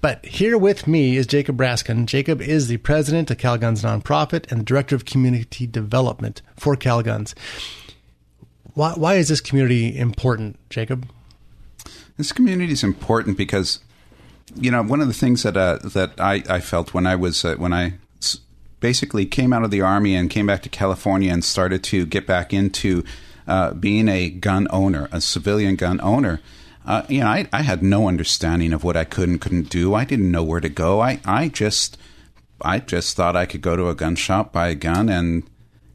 [0.00, 2.06] But here with me is Jacob Raskin.
[2.06, 7.34] Jacob is the president of CalGuns nonprofit and the director of community development for CalGuns.
[8.74, 11.08] Why, why is this community important, Jacob?
[12.16, 13.80] This community is important because,
[14.56, 17.44] you know, one of the things that uh, that I, I felt when I was
[17.44, 17.94] uh, when I
[18.80, 22.26] basically came out of the army and came back to California and started to get
[22.26, 23.04] back into
[23.46, 26.40] uh, being a gun owner, a civilian gun owner.
[26.84, 29.94] Uh, you know, I, I had no understanding of what I could and couldn't do.
[29.94, 31.00] I didn't know where to go.
[31.00, 31.98] I, I just
[32.62, 35.44] I just thought I could go to a gun shop, buy a gun, and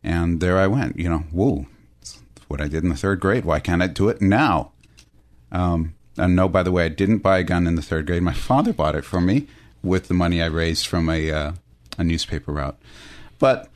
[0.04, 0.98] and there I went.
[0.98, 1.66] You know, whoa,
[2.48, 3.46] what I did in the third grade.
[3.46, 4.72] Why can't I do it now?
[5.52, 8.24] Um, and no, by the way, I didn't buy a gun in the third grade.
[8.24, 9.48] My father bought it for me
[9.84, 11.52] with the money I raised from a uh,
[11.98, 12.78] a newspaper route.
[13.40, 13.70] But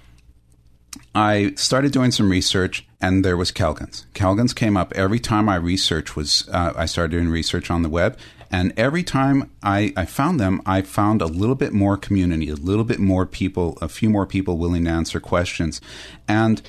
[1.13, 4.05] I started doing some research, and there was CalGuns.
[4.13, 6.47] CalGuns came up every time I research was.
[6.51, 8.17] Uh, I started doing research on the web,
[8.51, 12.55] and every time I, I found them, I found a little bit more community, a
[12.55, 15.81] little bit more people, a few more people willing to answer questions,
[16.27, 16.61] and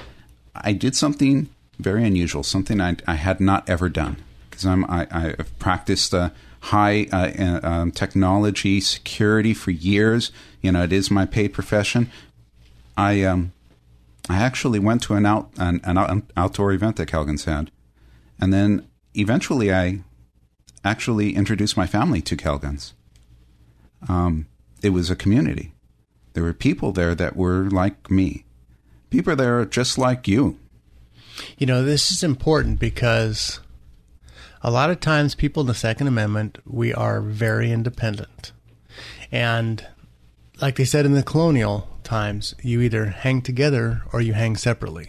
[0.55, 4.17] I did something very unusual, something I, I had not ever done
[4.51, 10.31] because I'm I, I've practiced uh, high uh, um, technology security for years.
[10.61, 12.11] You know, it is my paid profession.
[12.96, 13.53] I um,
[14.29, 17.70] I actually went to an out an, an outdoor event that CalGuns had,
[18.40, 20.01] and then eventually I
[20.85, 22.92] actually introduced my family to CalGuns.
[24.09, 24.46] Um,
[24.83, 25.73] it was a community.
[26.33, 28.44] There were people there that were like me.
[29.11, 30.59] People there just like you.
[31.59, 33.61] You know, this is important because
[34.62, 38.53] a lot of times people in the Second Amendment, we are very independent.
[39.33, 39.87] And
[40.61, 45.09] like they said in the colonial times, you either hang together or you hang separately.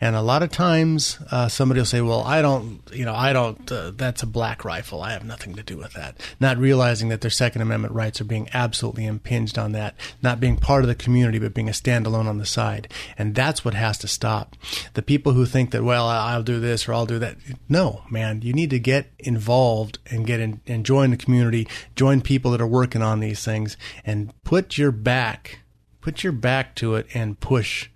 [0.00, 3.32] And a lot of times, uh, somebody will say, "Well, I don't, you know, I
[3.32, 3.70] don't.
[3.70, 5.02] Uh, that's a black rifle.
[5.02, 8.24] I have nothing to do with that." Not realizing that their Second Amendment rights are
[8.24, 12.26] being absolutely impinged on that, not being part of the community, but being a standalone
[12.26, 12.92] on the side.
[13.18, 14.56] And that's what has to stop.
[14.94, 17.36] The people who think that, well, I'll do this or I'll do that.
[17.68, 22.20] No, man, you need to get involved and get in and join the community, join
[22.20, 25.60] people that are working on these things, and put your back,
[26.00, 27.88] put your back to it, and push.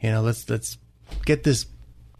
[0.00, 0.78] You know, let's let's
[1.26, 1.66] get this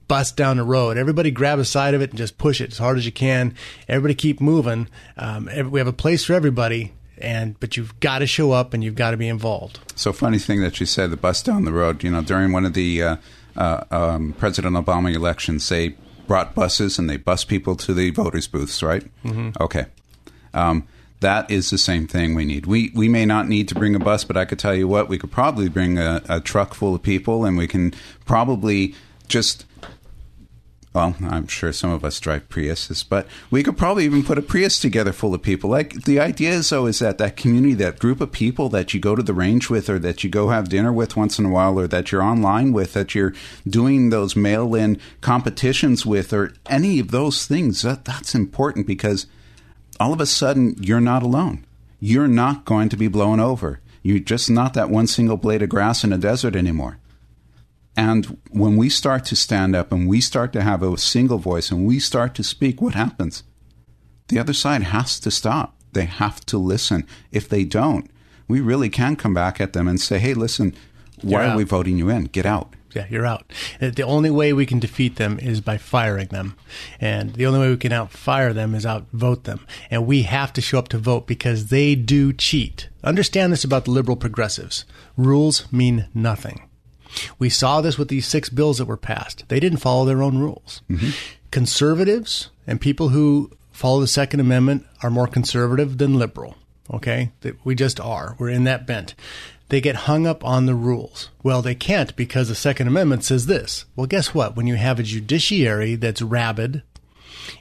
[0.08, 0.98] bus down the road.
[0.98, 3.54] Everybody grab a side of it and just push it as hard as you can.
[3.88, 4.88] Everybody keep moving.
[5.16, 8.84] Um, we have a place for everybody, and but you've got to show up and
[8.84, 9.80] you've got to be involved.
[9.94, 12.04] So funny thing that you said the bus down the road.
[12.04, 13.16] You know, during one of the uh,
[13.56, 18.48] uh, um, President Obama elections, they brought buses and they bus people to the voters'
[18.48, 19.04] booths, right?
[19.24, 19.50] Mm-hmm.
[19.62, 19.86] Okay.
[20.52, 20.86] Um,
[21.20, 22.66] that is the same thing we need.
[22.66, 25.08] We we may not need to bring a bus, but I could tell you what,
[25.08, 28.94] we could probably bring a, a truck full of people, and we can probably
[29.28, 29.64] just.
[30.92, 34.42] Well, I'm sure some of us drive Priuses, but we could probably even put a
[34.42, 35.68] Prius together full of people.
[35.68, 39.00] Like the idea is, though, is that that community, that group of people that you
[39.00, 41.50] go to the range with, or that you go have dinner with once in a
[41.50, 43.34] while, or that you're online with, that you're
[43.68, 47.82] doing those mail-in competitions with, or any of those things.
[47.82, 49.26] That that's important because
[49.98, 51.64] all of a sudden you're not alone.
[52.00, 53.80] You're not going to be blown over.
[54.02, 56.98] You're just not that one single blade of grass in a desert anymore.
[57.96, 61.70] And when we start to stand up and we start to have a single voice
[61.70, 63.42] and we start to speak, what happens?
[64.28, 65.74] The other side has to stop.
[65.92, 67.06] They have to listen.
[67.32, 68.10] If they don't,
[68.48, 70.74] we really can come back at them and say, hey, listen,
[71.22, 72.24] why You're we voting you in?
[72.24, 72.74] Get out.
[72.96, 73.52] Yeah, you're out.
[73.78, 76.56] The only way we can defeat them is by firing them.
[76.98, 79.66] And the only way we can outfire them is outvote them.
[79.90, 82.88] And we have to show up to vote because they do cheat.
[83.04, 84.86] Understand this about the liberal progressives.
[85.14, 86.68] Rules mean nothing.
[87.38, 89.44] We saw this with these six bills that were passed.
[89.48, 90.80] They didn't follow their own rules.
[90.88, 91.10] Mm-hmm.
[91.50, 96.56] Conservatives and people who follow the Second Amendment are more conservative than liberal.
[96.90, 97.32] Okay?
[97.42, 98.36] That we just are.
[98.38, 99.14] We're in that bent.
[99.68, 101.30] They get hung up on the rules.
[101.42, 103.84] Well, they can't because the Second Amendment says this.
[103.96, 104.56] Well, guess what?
[104.56, 106.82] When you have a judiciary that's rabid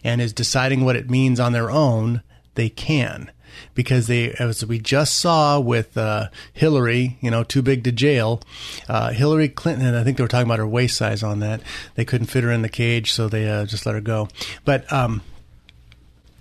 [0.04, 2.22] and is deciding what it means on their own,
[2.54, 3.32] they can.
[3.74, 8.42] Because they, as we just saw with uh, Hillary, you know, too big to jail.
[8.88, 11.62] Uh, Hillary Clinton, and I think they were talking about her waist size on that.
[11.96, 14.28] They couldn't fit her in the cage, so they uh, just let her go.
[14.66, 15.22] But um,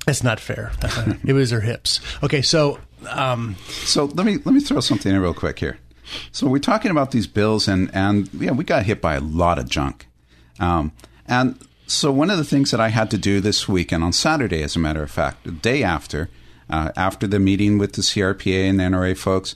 [0.04, 0.72] that's not fair.
[1.24, 2.00] it was her hips.
[2.22, 5.78] Okay, so um, So let me let me throw something in real quick here.
[6.32, 9.58] So we're talking about these bills, and and yeah, we got hit by a lot
[9.58, 10.06] of junk.
[10.60, 10.92] Um,
[11.26, 14.62] and so one of the things that I had to do this weekend on Saturday,
[14.62, 16.30] as a matter of fact, the day after,
[16.70, 19.54] uh, after the meeting with the CRPA and the NRA folks,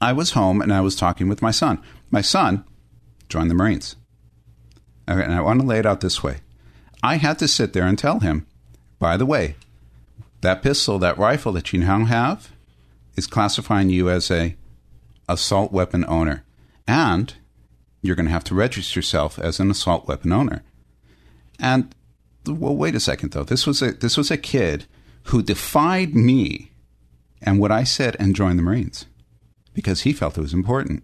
[0.00, 1.80] I was home and I was talking with my son.
[2.10, 2.64] My son
[3.28, 3.96] joined the Marines.
[5.08, 6.38] Okay, and I want to lay it out this way.
[7.02, 8.46] I had to sit there and tell him,
[8.98, 9.56] by the way,
[10.40, 12.50] that pistol, that rifle that you now have,
[13.18, 14.56] is classifying you as a
[15.28, 16.44] assault weapon owner,
[16.86, 17.34] and
[18.00, 20.62] you're going to have to register yourself as an assault weapon owner.
[21.58, 21.94] And
[22.46, 23.44] well, wait a second though.
[23.44, 24.86] This was a this was a kid
[25.24, 26.70] who defied me
[27.42, 29.06] and what I said and joined the Marines
[29.74, 31.02] because he felt it was important.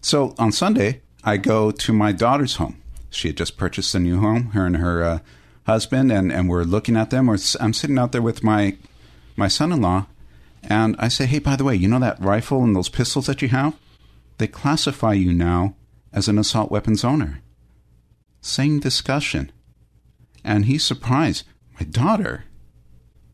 [0.00, 2.82] So on Sunday, I go to my daughter's home.
[3.10, 5.18] She had just purchased a new home, her and her uh,
[5.66, 7.28] husband, and, and we're looking at them.
[7.28, 8.76] S- I'm sitting out there with my
[9.36, 10.06] my son-in-law,
[10.68, 13.42] and I say, "Hey, by the way, you know that rifle and those pistols that
[13.42, 13.74] you have?
[14.38, 15.74] They classify you now
[16.12, 17.40] as an assault weapons owner."
[18.40, 19.50] Same discussion,
[20.44, 21.44] and he's surprised.
[21.80, 22.44] My daughter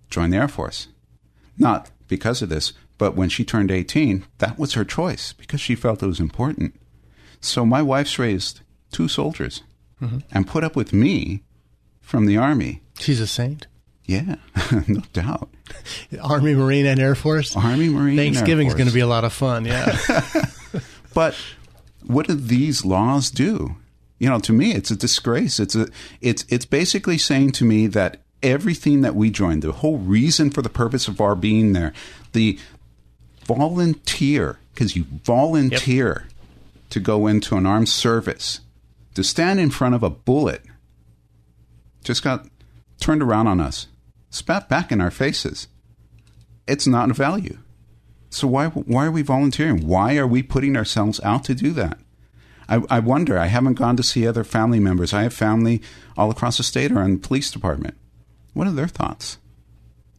[0.09, 0.89] joined the Air Force,
[1.59, 5.75] not because of this, but when she turned 18, that was her choice because she
[5.75, 6.75] felt it was important.
[7.41, 8.61] So my wife's raised
[8.93, 9.63] two soldiers
[10.01, 10.23] Mhm.
[10.31, 11.43] and put up with me
[12.01, 12.81] from the Army.
[12.99, 13.67] she's a saint.
[14.07, 14.37] Yeah,
[14.87, 15.51] no doubt.
[16.23, 17.57] Army, Marine, and Air Force.
[17.57, 18.79] Army, Marine, and Air Thanksgiving's Force.
[18.79, 19.65] going to be a lot of fun.
[19.65, 19.97] Yeah.
[21.15, 21.37] But
[22.05, 23.77] what do these laws do?
[24.19, 25.59] You know, to me, it's a disgrace.
[25.59, 25.89] It's a,
[26.21, 30.61] it's, it's basically saying to me that everything that we joined, the whole reason for
[30.61, 31.93] the purpose of our being there,
[32.33, 32.59] the
[33.45, 36.27] volunteer, because you volunteer
[36.91, 38.61] to go into an armed service,
[39.15, 40.63] to stand in front of a bullet,
[42.03, 42.47] just got
[43.01, 43.87] turned around on us,
[44.35, 45.69] spat back in our faces.
[46.67, 47.59] It's not a value.
[48.31, 49.87] So why why are we volunteering?
[49.87, 51.99] Why are we putting ourselves out to do that?
[52.69, 53.39] I, I wonder.
[53.39, 55.13] I haven't gone to see other family members.
[55.13, 55.83] I have family
[56.17, 57.97] all across the state or in the police department.
[58.55, 59.39] What are their thoughts?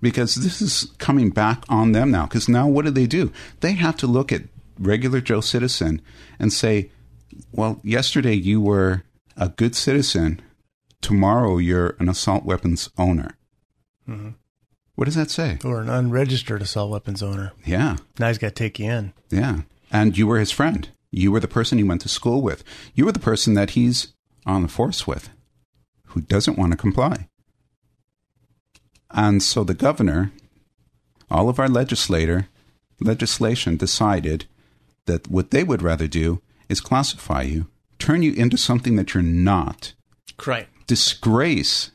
[0.02, 2.26] Because this is coming back on them now.
[2.26, 3.32] Because now what do they do?
[3.62, 4.44] They have to look at
[4.80, 6.02] regular Joe citizen
[6.38, 6.92] and say,
[7.52, 9.04] Well, yesterday you were
[9.36, 10.42] a good citizen.
[11.02, 13.35] Tomorrow you're an assault weapons owner.
[14.08, 14.30] Mm-hmm.
[14.96, 15.60] What does that say?
[15.66, 17.52] Or an unregistered assault weapons owner.
[17.66, 17.98] Yeah.
[18.18, 19.14] Now he's got to take you in.
[19.30, 19.62] Yeah.
[19.92, 20.90] And you were his friend.
[21.12, 22.64] You were the person he went to school with.
[22.94, 24.14] You were the person that he's
[24.46, 25.30] on the force with
[26.08, 27.28] who doesn't want to comply.
[29.12, 30.32] And so the governor,
[31.30, 32.48] all of our legislator,
[33.00, 34.46] legislation decided
[35.06, 37.68] that what they would rather do is classify you,
[38.00, 39.94] turn you into something that you're not.
[40.46, 40.68] Right.
[40.88, 41.92] Disgrace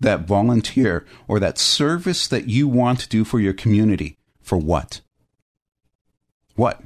[0.00, 4.16] that volunteer or that service that you want to do for your community.
[4.40, 5.00] For what?
[6.54, 6.80] What?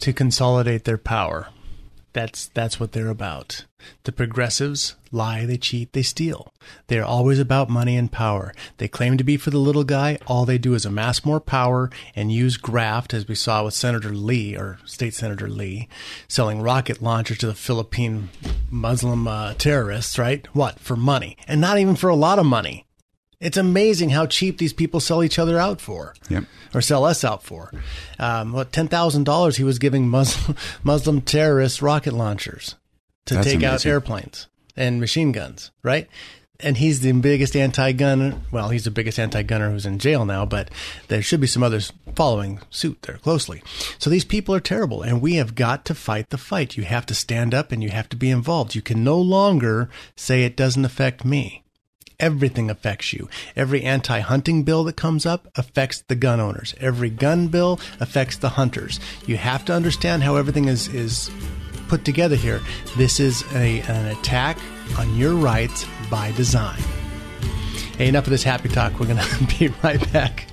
[0.00, 1.48] To consolidate their power.
[2.14, 3.66] That's that's what they're about.
[4.04, 6.54] The progressives lie, they cheat, they steal.
[6.86, 8.54] They are always about money and power.
[8.78, 10.18] They claim to be for the little guy.
[10.26, 14.12] All they do is amass more power and use graft, as we saw with Senator
[14.12, 15.88] Yee or State Senator Yee,
[16.28, 18.30] selling rocket launchers to the Philippine
[18.70, 20.16] Muslim uh, terrorists.
[20.16, 20.46] Right?
[20.54, 21.36] What for money?
[21.48, 22.86] And not even for a lot of money.
[23.40, 26.44] It's amazing how cheap these people sell each other out for, yep.
[26.74, 27.70] or sell us out for.
[28.18, 32.76] Um, what ten thousand dollars he was giving Muslim, Muslim terrorists rocket launchers
[33.26, 36.08] to That's take out airplanes and machine guns, right?
[36.60, 38.40] And he's the biggest anti-gunner.
[38.52, 40.70] Well, he's the biggest anti-gunner who's in jail now, but
[41.08, 43.62] there should be some others following suit there closely.
[43.98, 46.76] So these people are terrible, and we have got to fight the fight.
[46.76, 48.76] You have to stand up and you have to be involved.
[48.76, 51.63] You can no longer say it doesn't affect me
[52.20, 53.28] everything affects you.
[53.56, 56.74] Every anti hunting bill that comes up affects the gun owners.
[56.80, 59.00] Every gun bill affects the hunters.
[59.26, 61.30] You have to understand how everything is, is
[61.88, 62.60] put together here.
[62.96, 64.58] This is a, an attack
[64.98, 66.80] on your rights by design.
[67.96, 68.98] Hey, enough of this happy talk.
[68.98, 70.46] We're going to be right back.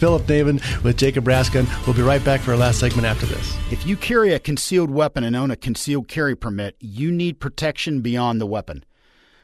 [0.00, 1.66] Philip David with Jacob Raskin.
[1.86, 3.54] We'll be right back for our last segment after this.
[3.70, 8.00] If you carry a concealed weapon and own a concealed carry permit, you need protection
[8.00, 8.82] beyond the weapon.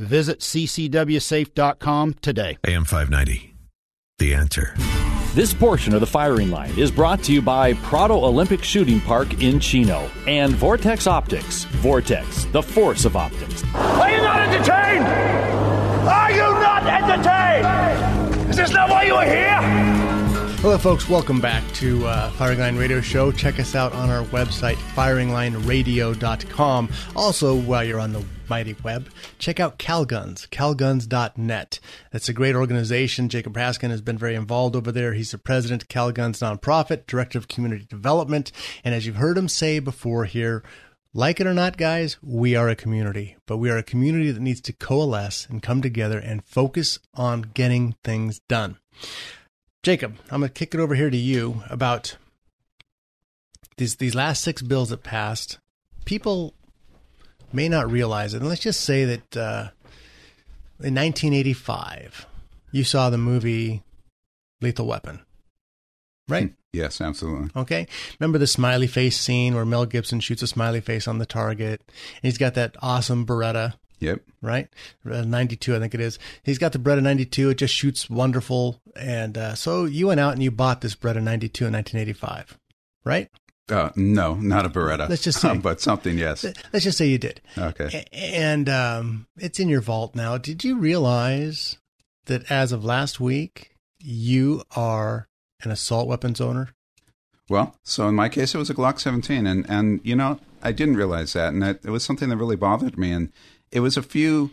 [0.00, 2.56] Visit ccwsafe.com today.
[2.66, 3.54] AM 590.
[4.18, 4.74] The answer.
[5.34, 9.42] This portion of the firing line is brought to you by Prado Olympic Shooting Park
[9.42, 11.64] in Chino and Vortex Optics.
[11.64, 13.62] Vortex, the force of optics.
[13.74, 15.04] Are you not entertained?
[16.08, 18.50] Are you not entertained?
[18.50, 19.60] Is this not why you are here?
[20.60, 21.08] Hello, folks.
[21.08, 23.30] Welcome back to uh, Firing Line Radio Show.
[23.32, 26.88] Check us out on our website, firinglineradio.com.
[27.14, 31.80] Also, while you're on the mighty web, check out Calguns, calguns.net.
[32.10, 33.28] That's a great organization.
[33.28, 35.14] Jacob Raskin has been very involved over there.
[35.14, 38.50] He's the president of Calguns Nonprofit, director of community development.
[38.84, 40.64] And as you've heard him say before here,
[41.14, 44.42] like it or not, guys, we are a community, but we are a community that
[44.42, 48.78] needs to coalesce and come together and focus on getting things done.
[49.82, 52.16] Jacob, I'm going to kick it over here to you about
[53.76, 55.58] these these last six bills that passed.
[56.04, 56.54] People
[57.52, 59.68] may not realize it, and let's just say that uh,
[60.80, 62.26] in 1985,
[62.72, 63.82] you saw the movie
[64.60, 65.20] Lethal Weapon,
[66.28, 66.52] right?
[66.72, 67.50] Yes, absolutely.
[67.56, 67.86] Okay.
[68.18, 71.82] Remember the smiley face scene where Mel Gibson shoots a smiley face on the target,
[71.86, 73.74] and he's got that awesome Beretta.
[73.98, 74.22] Yep.
[74.40, 74.68] Right?
[75.04, 76.18] Uh, 92, I think it is.
[76.42, 77.50] He's got the Beretta 92.
[77.50, 78.80] It just shoots wonderful.
[78.96, 82.58] And uh, so you went out and you bought this Beretta 92 in 1985,
[83.04, 83.28] right?
[83.70, 85.08] Uh, no, not a Beretta.
[85.08, 86.44] Let's just say- but something, yes.
[86.72, 87.40] Let's just say you did.
[87.56, 88.04] Okay.
[88.12, 90.38] And um, it's in your vault now.
[90.38, 91.78] Did you realize
[92.26, 95.28] that as of last week, you are
[95.62, 96.70] an assault weapons owner?
[97.48, 100.70] Well, so in my case, it was a Glock 17, and and you know I
[100.70, 103.32] didn't realize that, and that it was something that really bothered me, and
[103.72, 104.50] it was a few.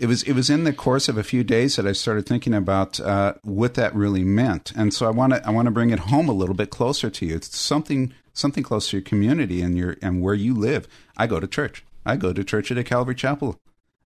[0.00, 2.54] It was it was in the course of a few days that I started thinking
[2.54, 5.90] about uh, what that really meant, and so I want to I want to bring
[5.90, 7.36] it home a little bit closer to you.
[7.36, 10.88] It's something something close to your community and your and where you live.
[11.18, 11.84] I go to church.
[12.06, 13.60] I go to church at a Calvary Chapel.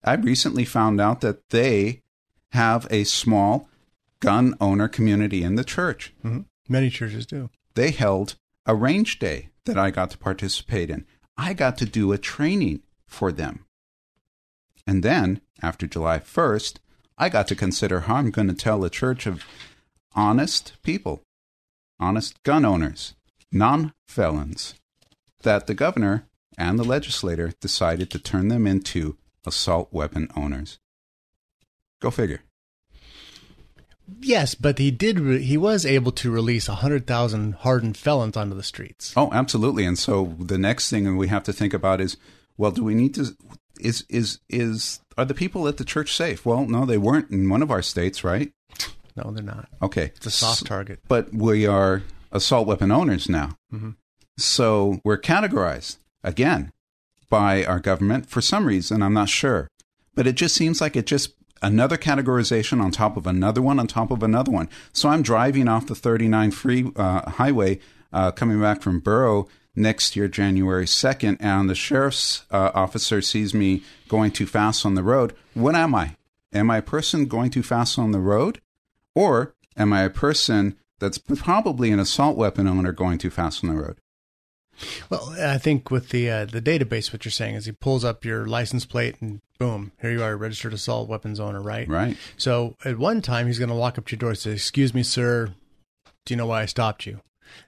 [0.02, 2.00] I recently found out that they
[2.52, 3.68] have a small
[4.20, 6.14] gun owner community in the church.
[6.24, 6.40] Mm-hmm.
[6.70, 7.50] Many churches do.
[7.74, 11.04] they held a range day that I got to participate in.
[11.36, 13.66] I got to do a training for them.
[14.86, 16.76] And then, after July 1st,
[17.18, 19.44] I got to consider how I'm going to tell a church of
[20.14, 21.22] honest people,
[22.00, 23.14] honest gun owners,
[23.50, 24.74] non felons,
[25.42, 26.26] that the governor
[26.58, 29.16] and the legislator decided to turn them into
[29.46, 30.78] assault weapon owners.
[32.00, 32.42] Go figure.
[34.20, 35.20] Yes, but he did.
[35.20, 39.12] Re- he was able to release hundred thousand hardened felons onto the streets.
[39.16, 39.84] Oh, absolutely.
[39.84, 42.16] And so the next thing we have to think about is,
[42.56, 43.36] well, do we need to?
[43.80, 46.44] Is is is are the people at the church safe?
[46.46, 48.50] Well, no, they weren't in one of our states, right?
[49.16, 49.68] No, they're not.
[49.82, 51.00] Okay, It's a soft target.
[51.08, 53.56] But we are assault weapon owners now.
[53.72, 53.96] Mhm.
[54.38, 56.70] So we're categorized again
[57.28, 59.02] by our government for some reason.
[59.02, 59.68] I'm not sure.
[60.14, 63.86] But it just seems like it just another categorization on top of another one on
[63.86, 64.68] top of another one.
[64.92, 67.80] So I'm driving off the 39 free uh, highway
[68.12, 73.54] uh, coming back from Burro next year, January 2nd, and the sheriff's uh, officer sees
[73.54, 75.34] me going too fast on the road.
[75.54, 76.16] What am I?
[76.52, 78.60] Am I a person going too fast on the road?
[79.14, 83.70] Or am I a person that's probably an assault weapon owner going too fast on
[83.74, 83.96] the road?
[85.10, 88.24] Well, I think with the uh, the database, what you're saying is he pulls up
[88.24, 91.86] your license plate and boom, here you are, registered assault weapons owner, right?
[91.86, 92.16] Right.
[92.36, 94.94] So at one time, he's going to walk up to your door and say, "Excuse
[94.94, 95.52] me, sir,
[96.24, 97.20] do you know why I stopped you?"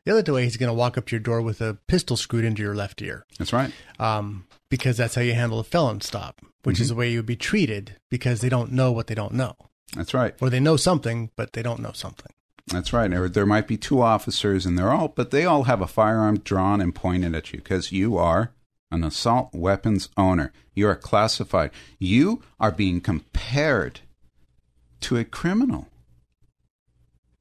[0.05, 2.45] The other way, he's going to walk up to your door with a pistol screwed
[2.45, 3.25] into your left ear.
[3.39, 3.73] That's right.
[3.99, 6.91] Um, because that's how you handle a felon stop, which is Mhm.
[6.91, 9.57] the way you would be treated because they don't know what they don't know.
[9.95, 10.35] That's right.
[10.41, 12.33] Or they know something, but they don't know something.
[12.69, 13.11] That's right.
[13.11, 16.39] There, there might be two officers, and they're all, but they all have a firearm
[16.39, 18.53] drawn and pointed at you because you are
[18.91, 20.51] an assault weapons owner.
[20.75, 21.71] You are classified.
[21.99, 24.01] You are being compared
[25.01, 25.89] to a criminal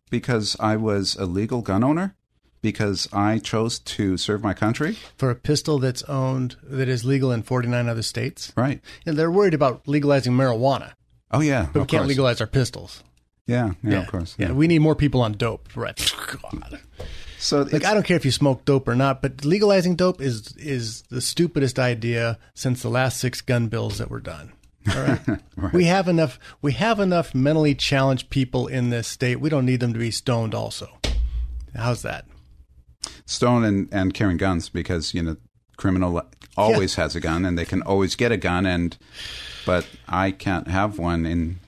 [0.10, 2.16] because I was a legal gun owner,
[2.64, 4.98] because I chose to serve my country.
[5.18, 8.52] For a pistol that's owned, that is legal in 49 other states.
[8.58, 8.82] Right.
[9.06, 10.94] And they're worried about legalizing marijuana,
[11.30, 12.08] Oh yeah, but we can't course.
[12.08, 13.04] legalize our pistols.
[13.46, 14.36] Yeah, yeah, of course.
[14.40, 15.68] Yeah, we need more people on dope.
[15.76, 15.98] Right.
[16.42, 16.80] God.
[17.38, 20.56] So like, I don't care if you smoke dope or not, but legalizing dope is
[20.58, 24.54] is the stupidest idea since the last six gun bills that were done.
[24.96, 25.20] All right.
[25.56, 25.74] Right.
[25.74, 26.40] We have enough.
[26.62, 29.40] We have enough mentally challenged people in this state.
[29.40, 30.54] We don't need them to be stoned.
[30.56, 30.90] Also,
[31.76, 32.26] how's that?
[33.26, 35.38] Stone and, and carrying guns because you know
[35.78, 36.22] criminal
[36.56, 38.98] always has a gun and they can always get a gun and
[39.66, 41.60] but I can't have one in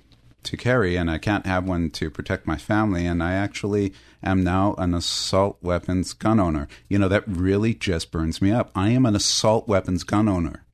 [0.43, 4.43] to carry and I can't have one to protect my family and I actually am
[4.43, 6.67] now an assault weapons gun owner.
[6.87, 8.71] You know that really just burns me up.
[8.75, 10.65] I am an assault weapons gun owner.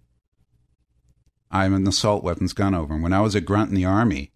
[1.50, 2.98] I'm an assault weapons gun owner.
[2.98, 4.32] When I was a grunt in the army,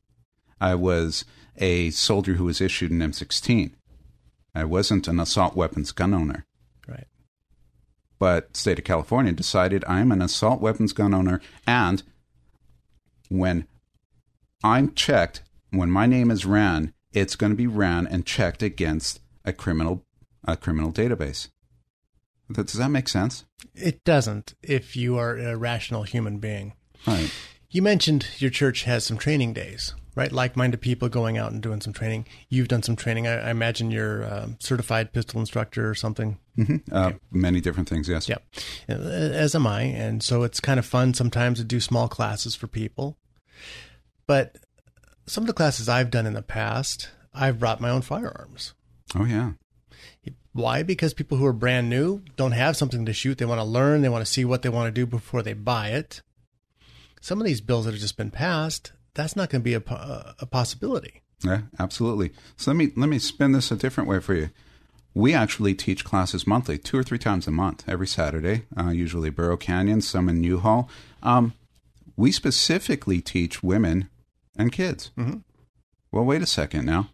[0.60, 1.26] I was
[1.58, 3.74] a soldier who was issued an M16.
[4.56, 6.46] I wasn't an assault weapons gun owner.
[6.88, 7.08] Right.
[8.18, 12.02] But state of California decided I'm an assault weapons gun owner and
[13.30, 13.68] when
[14.64, 19.20] I'm checked, when my name is ran, it's going to be ran and checked against
[19.44, 20.04] a criminal
[20.48, 21.50] a criminal database.
[22.52, 23.46] Does that make sense?
[23.74, 26.74] It doesn't if you are a rational human being.
[27.08, 27.32] Right.
[27.70, 30.32] You mentioned your church has some training days, right?
[30.32, 32.26] Like-minded people going out and doing some training.
[32.50, 33.28] You've done some training.
[33.28, 36.40] I, I imagine you're a certified pistol instructor or something.
[36.56, 38.30] hmm Uh, many different things, yes.
[38.30, 38.44] Yep.
[38.88, 39.82] As am I.
[39.82, 43.18] And so it's kind of fun sometimes to do small classes for people.
[44.26, 44.58] But
[45.28, 48.74] some of the classes I've done in the past, I've brought my own firearms.
[49.16, 49.52] Oh yeah.
[50.54, 50.84] Why?
[50.84, 53.38] Because people who are brand new don't have something to shoot.
[53.38, 54.02] They want to learn.
[54.02, 56.22] They want to see what they want to do before they buy it.
[57.20, 60.36] Some of these bills that have just been passed, that's not going to be a,
[60.40, 61.22] a possibility.
[61.44, 62.32] Yeah, absolutely.
[62.56, 64.50] So let me let me spin this a different way for you.
[65.14, 68.64] We actually teach classes monthly, two or three times a month, every Saturday.
[68.78, 70.90] Uh, usually Burro Canyon, some in Newhall.
[71.24, 71.54] Um,
[72.18, 74.10] we specifically teach women
[74.58, 75.12] and kids.
[75.18, 75.44] Mhm.
[76.12, 77.10] Well, wait a second now.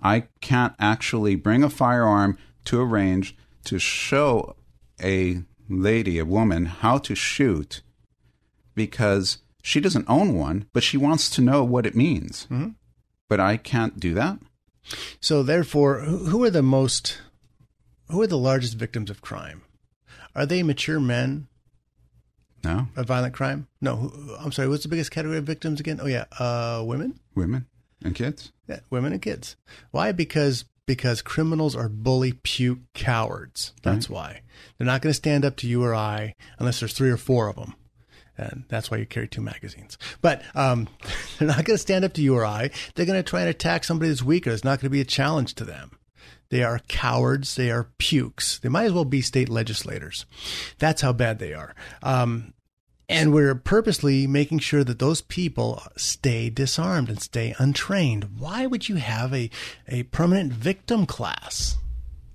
[0.00, 4.56] I can't actually bring a firearm to a range to show
[5.02, 7.82] a lady, a woman, how to shoot
[8.74, 12.46] because she doesn't own one, but she wants to know what it means.
[12.50, 12.74] Mhm.
[13.28, 14.38] But I can't do that.
[15.20, 17.20] So therefore, who are the most,
[18.08, 19.62] who are the largest victims of crime?
[20.34, 21.48] Are they mature men
[22.64, 23.66] No, of violent crime?
[23.80, 24.68] No, who- I'm sorry.
[24.68, 26.00] What's the biggest category of victims again?
[26.02, 27.20] Oh yeah, uh, women.
[27.34, 27.66] women
[28.02, 28.52] and kids.
[28.68, 29.56] Yeah, women and kids.
[29.90, 30.12] Why?
[30.12, 33.74] Because because criminals are bully puke cowards.
[33.82, 34.40] That's why
[34.78, 37.48] they're not going to stand up to you or I unless there's three or four
[37.48, 37.74] of them,
[38.38, 39.98] and that's why you carry two magazines.
[40.22, 40.88] But um,
[41.38, 42.70] they're not going to stand up to you or I.
[42.94, 44.50] They're going to try and attack somebody that's weaker.
[44.50, 45.98] It's not going to be a challenge to them.
[46.50, 47.56] They are cowards.
[47.56, 48.58] They are pukes.
[48.58, 50.24] They might as well be state legislators.
[50.78, 51.74] That's how bad they are.
[52.02, 52.54] Um,
[53.08, 58.38] and we're purposely making sure that those people stay disarmed and stay untrained.
[58.38, 59.50] Why would you have a,
[59.88, 61.78] a permanent victim class?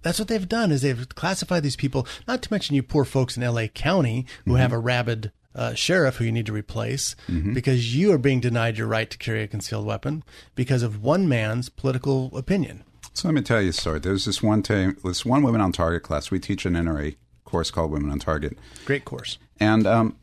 [0.01, 3.37] That's what they've done is they've classified these people, not to mention you poor folks
[3.37, 4.59] in LA County who mm-hmm.
[4.59, 7.53] have a rabid uh, sheriff who you need to replace mm-hmm.
[7.53, 10.23] because you are being denied your right to carry a concealed weapon
[10.55, 12.83] because of one man's political opinion.
[13.13, 13.99] So let me tell you a story.
[13.99, 16.31] There's this one time, this one Women on Target class.
[16.31, 18.57] We teach an NRA course called Women on Target.
[18.85, 19.37] Great course.
[19.59, 20.17] And um,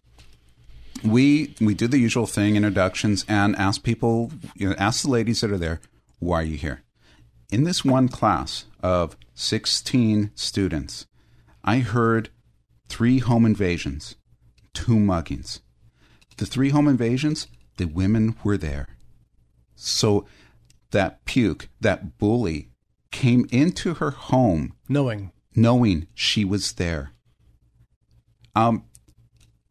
[1.04, 5.40] we we do the usual thing, introductions, and ask people, you know, ask the ladies
[5.40, 5.80] that are there,
[6.18, 6.82] why are you here?
[7.50, 11.06] In this one class of 16 students,
[11.64, 12.30] I heard
[12.88, 14.16] three home invasions,
[14.72, 15.60] two muggings.
[16.36, 17.46] The three home invasions,
[17.76, 18.88] the women were there.
[19.74, 20.26] So
[20.90, 22.70] that puke, that bully,
[23.10, 27.12] came into her home knowing knowing she was there.
[28.54, 28.84] Um,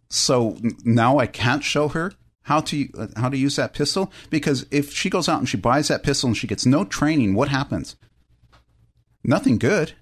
[0.10, 2.12] so now I can't show her
[2.44, 5.58] how to uh, how to use that pistol because if she goes out and she
[5.58, 7.96] buys that pistol and she gets no training, what happens?
[9.24, 9.94] Nothing good.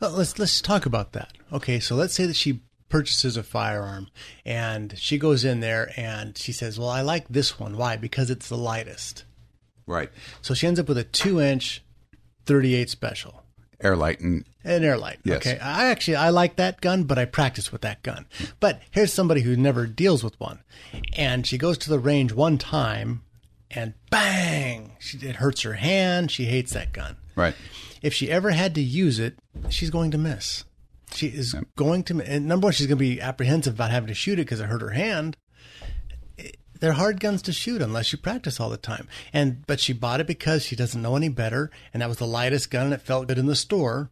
[0.00, 1.32] Well, let's let's talk about that.
[1.52, 2.62] Okay, so let's say that she
[2.92, 4.06] purchases a firearm
[4.44, 7.78] and she goes in there and she says, "Well, I like this one.
[7.78, 7.96] Why?
[7.96, 9.24] Because it's the lightest."
[9.86, 10.10] Right.
[10.42, 11.82] So she ends up with a two inch
[12.44, 13.44] 38 special.
[13.80, 15.20] AirLite and an AirLite.
[15.24, 15.38] Yes.
[15.38, 15.58] Okay.
[15.58, 18.26] I actually I like that gun, but I practice with that gun.
[18.60, 20.60] But here's somebody who never deals with one,
[21.14, 23.22] and she goes to the range one time,
[23.70, 26.30] and bang, she, it hurts her hand.
[26.30, 27.16] She hates that gun.
[27.34, 27.54] Right.
[28.02, 29.38] If she ever had to use it,
[29.70, 30.64] she's going to miss.
[31.12, 31.64] She is yep.
[31.76, 32.20] going to.
[32.22, 34.66] And number one, she's going to be apprehensive about having to shoot it because it
[34.66, 35.36] hurt her hand
[36.82, 39.06] they're hard guns to shoot unless you practice all the time.
[39.32, 42.26] And but she bought it because she doesn't know any better, and that was the
[42.26, 44.10] lightest gun and it felt good in the store.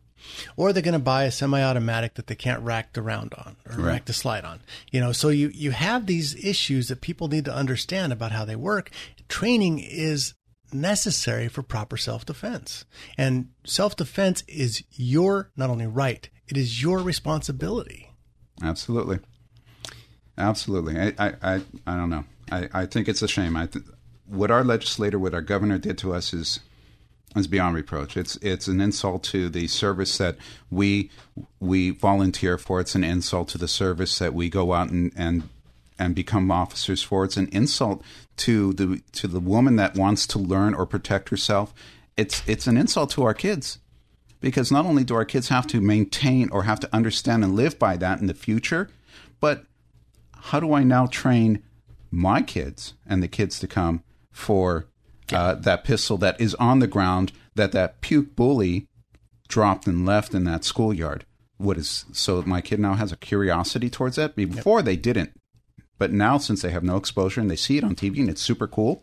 [0.56, 3.76] Or they're going to buy a semi-automatic that they can't rack the round on or
[3.76, 3.86] right.
[3.86, 4.60] rack the slide on.
[4.92, 8.44] You know, so you you have these issues that people need to understand about how
[8.44, 8.90] they work.
[9.28, 10.34] Training is
[10.72, 12.84] necessary for proper self-defense.
[13.18, 18.10] And self-defense is your not only right, it is your responsibility.
[18.62, 19.20] Absolutely.
[20.36, 20.98] Absolutely.
[20.98, 22.24] I, I, I, I don't know.
[22.50, 23.56] I, I think it's a shame.
[23.56, 23.84] I th-
[24.26, 26.60] what our legislator, what our governor did to us is
[27.36, 28.16] is beyond reproach.
[28.16, 30.36] It's it's an insult to the service that
[30.70, 31.10] we
[31.60, 32.80] we volunteer for.
[32.80, 35.48] It's an insult to the service that we go out and and
[35.98, 37.24] and become officers for.
[37.24, 38.02] It's an insult
[38.38, 41.72] to the to the woman that wants to learn or protect herself.
[42.16, 43.78] It's it's an insult to our kids
[44.40, 47.78] because not only do our kids have to maintain or have to understand and live
[47.78, 48.88] by that in the future,
[49.40, 49.64] but
[50.34, 51.62] how do I now train
[52.10, 54.86] my kids and the kids to come for
[55.32, 58.86] uh, that pistol that is on the ground that that puke bully
[59.48, 61.24] dropped and left in that schoolyard.
[61.58, 62.42] What is so?
[62.42, 64.34] My kid now has a curiosity towards that.
[64.34, 64.86] Before yep.
[64.86, 65.32] they didn't,
[65.98, 68.40] but now since they have no exposure and they see it on TV and it's
[68.40, 69.02] super cool,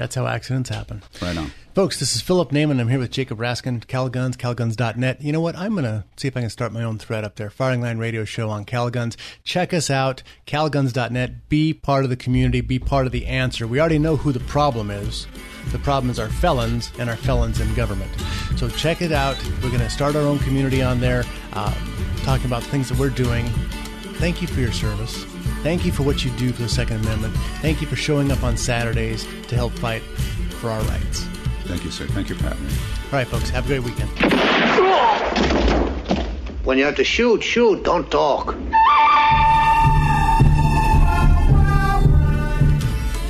[0.00, 1.02] that's how accidents happen.
[1.20, 1.52] Right on.
[1.74, 2.80] Folks, this is Philip Naiman.
[2.80, 5.20] I'm here with Jacob Raskin, Calguns, calguns.net.
[5.20, 5.56] You know what?
[5.56, 7.50] I'm going to see if I can start my own thread up there.
[7.50, 9.16] Firing Line Radio Show on Calguns.
[9.44, 11.50] Check us out, calguns.net.
[11.50, 12.62] Be part of the community.
[12.62, 13.66] Be part of the answer.
[13.66, 15.26] We already know who the problem is.
[15.70, 18.10] The problem is our felons and our felons in government.
[18.56, 19.36] So check it out.
[19.62, 21.74] We're going to start our own community on there, uh,
[22.22, 23.46] talking about things that we're doing.
[24.14, 25.29] Thank you for your service.
[25.62, 27.34] Thank you for what you do for the Second Amendment.
[27.60, 30.02] Thank you for showing up on Saturdays to help fight
[30.60, 31.20] for our rights.
[31.64, 32.06] Thank you, sir.
[32.08, 32.72] Thank you for having me.
[32.72, 33.50] All right, folks.
[33.50, 34.10] Have a great weekend.
[36.64, 37.84] When you have to shoot, shoot.
[37.84, 38.56] Don't talk.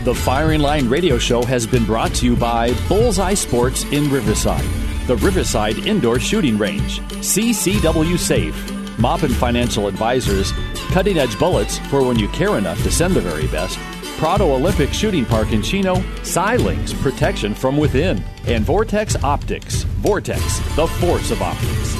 [0.05, 4.64] The Firing Line radio show has been brought to you by Bullseye Sports in Riverside,
[5.07, 8.57] the Riverside Indoor Shooting Range, CCW Safe,
[9.01, 10.53] Maupin Financial Advisors,
[10.90, 13.78] cutting edge bullets for when you care enough to send the very best,
[14.18, 19.84] Prado Olympic Shooting Park in Chino, Xilinx Protection from Within, and Vortex Optics.
[20.03, 21.99] Vortex, the force of optics.